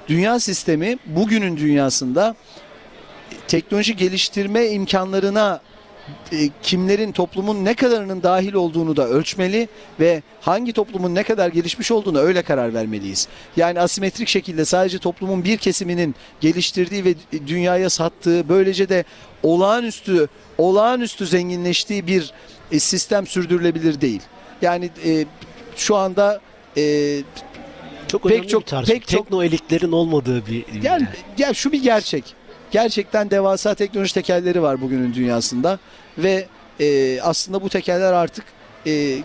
dünya 0.08 0.40
sistemi 0.40 0.98
bugünün 1.06 1.56
dünyasında 1.56 2.34
teknoloji 3.48 3.96
geliştirme 3.96 4.66
imkanlarına 4.66 5.60
e, 6.32 6.36
kimlerin 6.62 7.12
toplumun 7.12 7.64
ne 7.64 7.74
kadarının 7.74 8.22
dahil 8.22 8.52
olduğunu 8.54 8.96
da 8.96 9.08
ölçmeli 9.08 9.68
ve 10.00 10.22
hangi 10.40 10.72
toplumun 10.72 11.14
ne 11.14 11.22
kadar 11.22 11.48
gelişmiş 11.48 11.90
olduğunu 11.90 12.18
öyle 12.18 12.42
karar 12.42 12.74
vermeliyiz. 12.74 13.28
Yani 13.56 13.80
asimetrik 13.80 14.28
şekilde 14.28 14.64
sadece 14.64 14.98
toplumun 14.98 15.44
bir 15.44 15.56
kesiminin 15.56 16.14
geliştirdiği 16.40 17.04
ve 17.04 17.14
dünyaya 17.46 17.90
sattığı 17.90 18.48
böylece 18.48 18.88
de 18.88 19.04
olağanüstü 19.42 20.28
olağanüstü 20.58 21.26
zenginleştiği 21.26 22.06
bir 22.06 22.32
e, 22.72 22.78
sistem 22.80 23.26
sürdürülebilir 23.26 24.00
değil. 24.00 24.20
Yani 24.62 24.90
e, 25.04 25.24
şu 25.76 25.96
anda 25.96 26.40
e, 26.76 27.18
Çok 28.08 28.22
Pek 28.22 28.48
çok- 28.48 28.62
bir 28.62 28.66
tarz. 28.66 28.86
pek 28.88 29.08
çok- 29.08 29.44
elitlerin 29.44 29.92
olmadığı 29.92 30.46
bir 30.46 30.64
Gel, 30.82 31.06
gel 31.36 31.54
şu 31.54 31.72
bir 31.72 31.82
gerçek. 31.82 32.24
Gerçekten 32.70 33.30
devasa 33.30 33.74
teknoloji 33.74 34.14
tekelleri 34.14 34.62
var 34.62 34.80
bugünün 34.80 35.14
dünyasında 35.14 35.78
ve 36.18 36.46
e, 36.80 37.20
aslında 37.20 37.62
bu 37.62 37.68
tekeller 37.68 38.12
artık 38.12 38.44
e, 38.86 39.18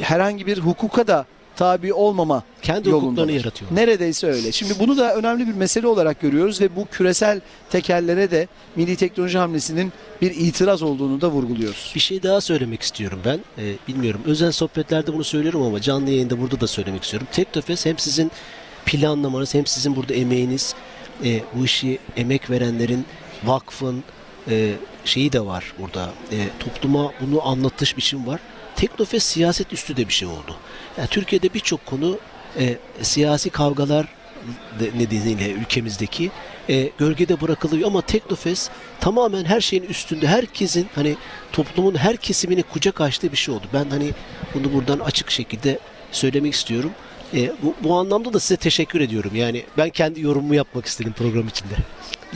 herhangi 0.00 0.46
bir 0.46 0.58
hukuka 0.58 1.06
da 1.06 1.26
tabi 1.56 1.92
olmama 1.92 2.42
kendi 2.62 2.90
hukuklarını 2.90 3.32
yaratıyor. 3.32 3.70
Neredeyse 3.74 4.26
öyle. 4.26 4.52
Şimdi 4.52 4.72
bunu 4.78 4.96
da 4.96 5.14
önemli 5.14 5.48
bir 5.48 5.54
mesele 5.54 5.86
olarak 5.86 6.20
görüyoruz 6.20 6.60
ve 6.60 6.76
bu 6.76 6.86
küresel 6.86 7.40
tekellere 7.70 8.30
de 8.30 8.48
milli 8.76 8.96
teknoloji 8.96 9.38
hamlesinin 9.38 9.92
bir 10.22 10.30
itiraz 10.30 10.82
olduğunu 10.82 11.20
da 11.20 11.30
vurguluyoruz. 11.30 11.92
Bir 11.94 12.00
şey 12.00 12.22
daha 12.22 12.40
söylemek 12.40 12.82
istiyorum 12.82 13.18
ben. 13.24 13.40
Ee, 13.58 13.74
bilmiyorum 13.88 14.20
özel 14.26 14.52
sohbetlerde 14.52 15.12
bunu 15.14 15.24
söylüyorum 15.24 15.62
ama 15.62 15.80
canlı 15.80 16.10
yayında 16.10 16.40
burada 16.40 16.60
da 16.60 16.66
söylemek 16.66 17.02
istiyorum. 17.02 17.28
Teknofest 17.32 17.86
hem 17.86 17.98
sizin 17.98 18.30
planlamanız 18.86 19.54
hem 19.54 19.66
sizin 19.66 19.96
burada 19.96 20.14
emeğiniz, 20.14 20.74
e, 21.24 21.40
bu 21.54 21.64
işi 21.64 21.98
emek 22.16 22.50
verenlerin, 22.50 23.06
vakfın 23.44 24.04
e, 24.50 24.72
şeyi 25.04 25.32
de 25.32 25.40
var 25.46 25.72
burada. 25.78 26.10
E, 26.32 26.36
topluma 26.58 27.12
bunu 27.20 27.48
anlatış 27.48 27.96
biçim 27.96 28.26
var. 28.26 28.40
Teknofest 28.76 29.26
siyaset 29.26 29.72
üstü 29.72 29.96
de 29.96 30.08
bir 30.08 30.12
şey 30.12 30.28
oldu. 30.28 30.56
Yani 30.98 31.08
Türkiye'de 31.08 31.54
birçok 31.54 31.86
konu 31.86 32.18
e, 32.58 32.76
siyasi 33.02 33.50
kavgalar 33.50 34.06
de- 34.80 34.98
nedeniyle 34.98 35.50
ülkemizdeki 35.50 36.30
e, 36.68 36.90
gölgede 36.98 37.40
bırakılıyor 37.40 37.86
ama 37.86 38.02
Teknofest 38.02 38.70
tamamen 39.00 39.44
her 39.44 39.60
şeyin 39.60 39.82
üstünde 39.82 40.26
herkesin 40.28 40.86
hani 40.94 41.16
toplumun 41.52 41.94
her 41.94 42.16
kesimini 42.16 42.62
kucak 42.62 43.00
açtığı 43.00 43.32
bir 43.32 43.36
şey 43.36 43.54
oldu. 43.54 43.66
Ben 43.72 43.90
hani 43.90 44.10
bunu 44.54 44.72
buradan 44.72 44.98
açık 44.98 45.30
şekilde 45.30 45.78
söylemek 46.12 46.54
istiyorum. 46.54 46.90
E, 47.34 47.52
bu, 47.62 47.74
bu 47.82 47.94
anlamda 47.98 48.32
da 48.32 48.40
size 48.40 48.56
teşekkür 48.56 49.00
ediyorum. 49.00 49.30
Yani 49.34 49.64
ben 49.78 49.90
kendi 49.90 50.20
yorumumu 50.20 50.54
yapmak 50.54 50.86
istedim 50.86 51.14
program 51.18 51.48
içinde. 51.48 51.74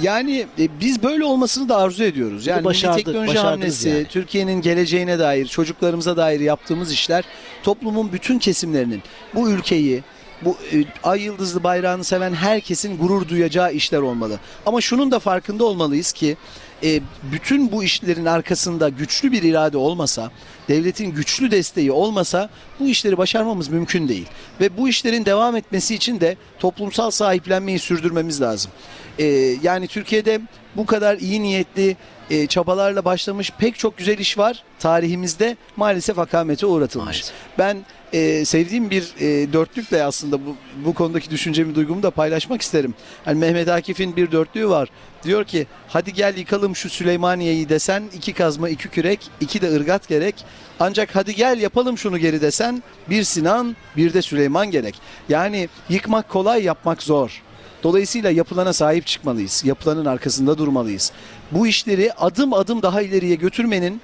Yani 0.03 0.47
e, 0.59 0.81
biz 0.81 1.03
böyle 1.03 1.25
olmasını 1.25 1.69
da 1.69 1.77
arzu 1.77 2.05
ediyoruz. 2.05 2.47
Yani 2.47 2.57
milli 2.57 2.65
başardık, 2.65 3.05
teknoloji 3.05 3.39
hamlesi, 3.39 3.89
yani. 3.89 4.05
Türkiye'nin 4.05 4.61
geleceğine 4.61 5.19
dair, 5.19 5.47
çocuklarımıza 5.47 6.17
dair 6.17 6.41
yaptığımız 6.41 6.93
işler 6.93 7.25
toplumun 7.63 8.13
bütün 8.13 8.39
kesimlerinin 8.39 9.03
bu 9.35 9.51
ülkeyi, 9.51 10.03
bu 10.43 10.57
e, 10.73 10.85
ay 11.03 11.23
yıldızlı 11.23 11.65
bayrağını 11.65 12.05
seven 12.05 12.33
herkesin 12.35 12.99
gurur 12.99 13.29
duyacağı 13.29 13.73
işler 13.73 13.99
olmalı. 13.99 14.39
Ama 14.67 14.81
şunun 14.81 15.11
da 15.11 15.19
farkında 15.19 15.65
olmalıyız 15.65 16.13
ki 16.13 16.37
e, 16.85 17.01
bütün 17.33 17.73
bu 17.73 17.85
işlerin 17.85 18.25
arkasında 18.25 18.89
güçlü 18.89 19.33
bir 19.33 19.43
irade 19.43 19.77
olmasa, 19.77 20.31
devletin 20.69 21.11
güçlü 21.11 21.51
desteği 21.51 21.93
olmasa 21.93 22.49
bu 22.81 22.87
işleri 22.87 23.19
başarmamız 23.19 23.69
mümkün 23.69 24.09
değil. 24.09 24.27
Ve 24.61 24.77
bu 24.77 24.89
işlerin 24.89 25.25
devam 25.25 25.57
etmesi 25.57 25.95
için 25.95 26.21
de 26.21 26.37
toplumsal 26.59 27.11
sahiplenmeyi 27.11 27.79
sürdürmemiz 27.79 28.41
lazım. 28.41 28.71
E, 29.19 29.25
yani 29.63 29.87
Türkiye'de 29.87 30.41
bu 30.77 30.87
kadar 30.87 31.19
iyi 31.19 31.43
niyetli 31.43 31.97
e, 32.31 32.47
çabalarla 32.47 33.05
başlamış 33.05 33.51
pek 33.59 33.79
çok 33.79 33.99
güzel 33.99 34.19
iş 34.19 34.39
var 34.39 34.63
tarihimizde 34.79 35.57
maalesef 35.77 36.19
akamete 36.19 36.67
uğratılmış. 36.67 37.07
Maalesef. 37.07 37.35
Ben 37.59 37.85
e, 38.15 38.45
sevdiğim 38.45 38.91
bir 38.91 39.15
e, 39.21 39.53
dörtlükle 39.53 40.05
aslında 40.05 40.47
bu, 40.47 40.57
bu 40.85 40.95
konudaki 40.95 41.31
düşüncemi 41.31 41.75
duygumu 41.75 42.03
da 42.03 42.11
paylaşmak 42.11 42.63
isterim. 42.63 42.95
Hani 43.25 43.39
Mehmet 43.39 43.69
Akif'in 43.69 44.17
bir 44.17 44.33
dörtlüğü 44.33 44.69
var. 44.69 44.89
Diyor 45.25 45.45
ki 45.45 45.67
hadi 45.89 46.13
gel 46.13 46.37
yıkalım 46.37 46.77
şu 46.77 46.91
Süleymaniye'yi 46.91 47.69
desen 47.69 48.03
iki 48.17 48.33
kazma 48.33 48.69
iki 48.69 48.89
kürek 48.89 49.21
iki 49.41 49.61
de 49.61 49.75
ırgat 49.75 50.09
gerek. 50.09 50.35
Ancak 50.81 51.17
hadi 51.17 51.35
gel 51.35 51.61
yapalım 51.61 51.99
şunu 51.99 52.19
geri 52.19 52.41
desen 52.41 52.83
bir 53.11 53.23
Sinan 53.23 53.77
bir 53.97 54.15
de 54.15 54.23
Süleyman 54.23 54.71
gerek. 54.71 54.95
Yani 55.29 55.69
yıkmak 55.89 56.29
kolay 56.29 56.65
yapmak 56.65 57.03
zor. 57.03 57.43
Dolayısıyla 57.83 58.31
yapılana 58.31 58.73
sahip 58.73 59.07
çıkmalıyız. 59.07 59.65
Yapılanın 59.65 60.05
arkasında 60.05 60.59
durmalıyız. 60.59 61.13
Bu 61.53 61.67
işleri 61.67 62.13
adım 62.13 62.53
adım 62.53 62.83
daha 62.83 63.03
ileriye 63.03 63.35
götürmenin 63.35 64.01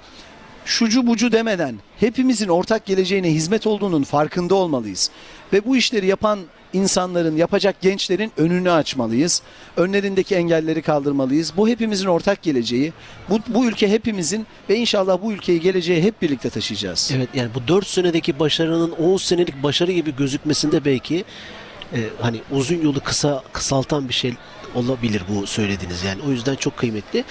şucu 0.70 1.06
bucu 1.06 1.32
demeden 1.32 1.76
hepimizin 2.00 2.48
ortak 2.48 2.86
geleceğine 2.86 3.30
hizmet 3.30 3.66
olduğunun 3.66 4.02
farkında 4.02 4.54
olmalıyız. 4.54 5.10
Ve 5.52 5.64
bu 5.66 5.76
işleri 5.76 6.06
yapan 6.06 6.38
insanların, 6.72 7.36
yapacak 7.36 7.80
gençlerin 7.80 8.32
önünü 8.36 8.70
açmalıyız. 8.70 9.42
Önlerindeki 9.76 10.34
engelleri 10.34 10.82
kaldırmalıyız. 10.82 11.52
Bu 11.56 11.68
hepimizin 11.68 12.06
ortak 12.06 12.42
geleceği. 12.42 12.92
Bu, 13.28 13.40
bu 13.48 13.66
ülke 13.66 13.88
hepimizin 13.88 14.46
ve 14.68 14.76
inşallah 14.76 15.22
bu 15.22 15.32
ülkeyi 15.32 15.60
geleceğe 15.60 16.02
hep 16.02 16.22
birlikte 16.22 16.50
taşıyacağız. 16.50 17.12
Evet 17.16 17.28
yani 17.34 17.50
bu 17.54 17.68
4 17.68 17.86
senedeki 17.86 18.38
başarının 18.38 18.90
10 18.90 19.16
senelik 19.16 19.62
başarı 19.62 19.92
gibi 19.92 20.16
gözükmesinde 20.16 20.84
belki 20.84 21.24
e, 21.92 21.98
hani 22.20 22.40
uzun 22.50 22.82
yolu 22.82 23.00
kısa 23.00 23.42
kısaltan 23.52 24.08
bir 24.08 24.14
şey 24.14 24.34
olabilir 24.74 25.22
bu 25.28 25.46
söylediğiniz 25.46 26.04
yani 26.04 26.22
o 26.28 26.30
yüzden 26.30 26.54
çok 26.54 26.76
kıymetli. 26.76 27.24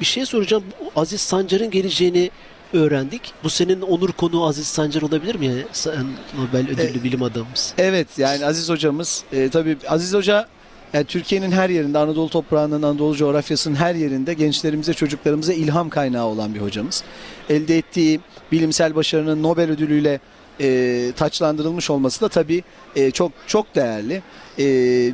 Bir 0.00 0.06
şey 0.06 0.26
soracağım. 0.26 0.64
Aziz 0.96 1.20
Sancar'ın 1.20 1.70
geleceğini 1.70 2.30
öğrendik. 2.74 3.32
Bu 3.44 3.50
senin 3.50 3.80
onur 3.80 4.12
konu 4.12 4.46
Aziz 4.46 4.66
Sancar 4.66 5.02
olabilir 5.02 5.34
mi? 5.34 5.46
Yani 5.46 5.64
sen 5.72 6.06
Nobel 6.38 6.70
ödüllü 6.70 7.04
bilim 7.04 7.22
adamımız. 7.22 7.74
Evet 7.78 8.08
yani 8.18 8.46
Aziz 8.46 8.70
hocamız 8.70 9.24
e, 9.32 9.48
tabii 9.48 9.76
Aziz 9.88 10.14
Hoca 10.14 10.46
yani 10.92 11.04
Türkiye'nin 11.04 11.52
her 11.52 11.70
yerinde 11.70 11.98
Anadolu 11.98 12.28
toprağının 12.28 12.82
Anadolu 12.82 13.16
coğrafyasının 13.16 13.74
her 13.74 13.94
yerinde 13.94 14.34
gençlerimize 14.34 14.94
çocuklarımıza 14.94 15.52
ilham 15.52 15.90
kaynağı 15.90 16.24
olan 16.24 16.54
bir 16.54 16.60
hocamız. 16.60 17.04
Elde 17.48 17.78
ettiği 17.78 18.20
bilimsel 18.52 18.94
başarının 18.94 19.42
Nobel 19.42 19.70
ödülüyle 19.70 20.20
e, 20.60 21.12
taçlandırılmış 21.16 21.90
olması 21.90 22.20
da 22.20 22.28
tabii 22.28 22.62
e, 22.96 23.10
çok 23.10 23.32
çok 23.46 23.74
değerli. 23.74 24.22
E, 24.58 24.64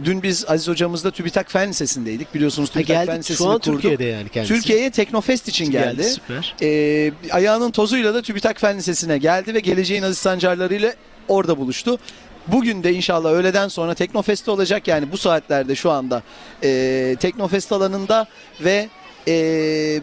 dün 0.05 0.23
biz 0.23 0.45
Aziz 0.49 0.69
hocamızla 0.69 1.11
TÜBİTAK 1.11 1.51
Fen 1.51 1.69
Lisesi'ndeydik. 1.69 2.35
Biliyorsunuz 2.35 2.71
TÜBİTAK 2.71 2.97
Fen 2.97 3.07
geldik 3.07 3.19
Lisesi'ni 3.19 3.47
şu 3.47 3.51
an 3.51 3.59
kurduk. 3.59 3.73
Türkiye'de 3.75 4.05
yani 4.05 4.29
kendisi. 4.29 4.55
Türkiye'ye 4.55 4.91
Teknofest 4.91 5.49
için 5.49 5.71
geldi. 5.71 6.05
Süper. 6.05 6.55
E, 6.63 7.13
ayağının 7.31 7.71
tozuyla 7.71 8.15
da 8.15 8.23
TÜBİTAK 8.23 8.61
Fen 8.61 8.79
Lisesi'ne 8.79 9.19
geldi 9.19 9.55
ve 9.55 9.61
geleceğin 9.61 10.03
Aziz 10.03 10.19
Sancarları'yla 10.19 10.95
orada 11.29 11.59
buluştu. 11.59 11.99
Bugün 12.47 12.83
de 12.83 12.93
inşallah 12.93 13.31
öğleden 13.31 13.69
sonra 13.69 13.95
Teknofest'te 13.95 14.51
olacak 14.51 14.89
yani 14.89 15.13
bu 15.13 15.19
saatlerde 15.19 15.75
şu 15.75 15.91
anda 15.91 16.23
e, 16.63 17.17
Teknofest 17.21 17.73
alanında 17.73 18.27
ve 18.61 18.89
e, 19.29 19.33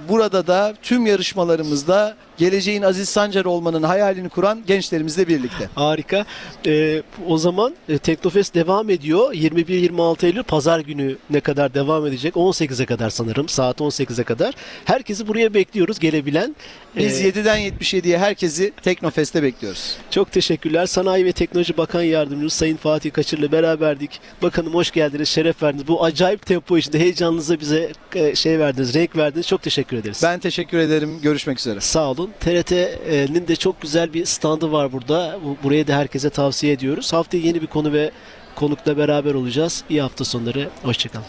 burada 0.10 0.48
da 0.48 0.74
tüm 0.82 1.06
yarışmalarımızda 1.06 2.16
geleceğin 2.38 2.82
Aziz 2.82 3.10
Sancar 3.10 3.46
olmanın 3.46 3.84
hayalini 3.84 4.30
kuran 4.30 4.64
gençlerimizle 4.68 5.28
birlikte. 5.28 5.70
Harika. 5.76 6.26
Ee, 6.66 7.02
o 7.28 7.38
zaman 7.38 7.76
e, 7.90 7.98
Teknofest 7.98 8.56
devam 8.56 8.90
ediyor. 8.90 9.34
21-26 9.34 10.26
Eylül 10.26 10.44
pazar 10.44 10.80
günü 10.80 11.18
ne 11.30 11.40
kadar 11.40 11.74
devam 11.74 12.06
edecek? 12.08 12.34
18'e 12.36 12.86
kadar 12.86 13.10
sanırım. 13.10 13.50
Saat 13.50 13.80
18'e 13.80 14.24
kadar. 14.24 14.54
Herkesi 14.86 15.28
buraya 15.28 15.54
bekliyoruz 15.54 16.00
gelebilen. 16.00 16.56
Biz 16.98 17.22
Ee, 17.22 17.30
7'den 17.30 17.60
77'ye 17.60 18.18
herkesi 18.18 18.74
Teknofest'te 18.84 19.44
bekliyoruz. 19.44 19.98
Çok 20.12 20.32
teşekkürler. 20.32 20.86
Sanayi 20.86 21.26
ve 21.26 21.32
Teknoloji 21.32 21.78
Bakan 21.78 22.02
Yardımcısı 22.02 22.58
Sayın 22.58 22.78
Fatih 22.78 23.12
Kaçır'la 23.12 23.52
beraberdik. 23.52 24.20
Bakanım 24.42 24.74
hoş 24.74 24.92
geldiniz, 24.92 25.30
şeref 25.30 25.64
verdiniz. 25.64 25.88
Bu 25.88 26.04
acayip 26.04 26.46
tempo 26.46 26.78
içinde 26.78 27.00
heyecanınıza 27.00 27.60
bize 27.60 27.92
e, 28.16 28.36
şey 28.36 28.60
verdiniz, 28.60 28.94
renk 28.94 29.18
verdiniz. 29.18 29.48
Çok 29.48 29.62
teşekkür 29.62 29.98
ederiz. 29.98 30.20
Ben 30.24 30.40
teşekkür 30.40 30.78
ederim. 30.78 31.20
Görüşmek 31.22 31.60
üzere. 31.60 31.82
Sağ 31.82 32.12
olun 32.12 32.27
olsun. 32.28 32.40
TRT'nin 32.40 33.48
de 33.48 33.56
çok 33.56 33.82
güzel 33.82 34.14
bir 34.14 34.26
standı 34.26 34.72
var 34.72 34.92
burada. 34.92 35.40
Buraya 35.64 35.88
da 35.88 35.96
herkese 35.98 36.30
tavsiye 36.30 36.74
ediyoruz. 36.74 37.14
Haftaya 37.14 37.44
yeni 37.44 37.62
bir 37.62 37.68
konu 37.68 37.94
ve 37.94 38.12
konukla 38.56 38.98
beraber 38.98 39.34
olacağız. 39.34 39.84
İyi 39.90 40.02
hafta 40.02 40.26
sonları. 40.26 40.70
Hoşçakalın. 40.84 41.26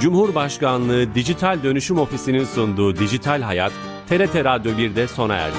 Cumhurbaşkanlığı 0.00 1.14
Dijital 1.14 1.62
Dönüşüm 1.62 1.98
Ofisi'nin 1.98 2.44
sunduğu 2.44 2.96
Dijital 2.96 3.42
Hayat, 3.42 3.72
TRT 4.08 4.44
Radyo 4.44 4.72
1'de 4.72 5.08
sona 5.08 5.34
erdi. 5.34 5.56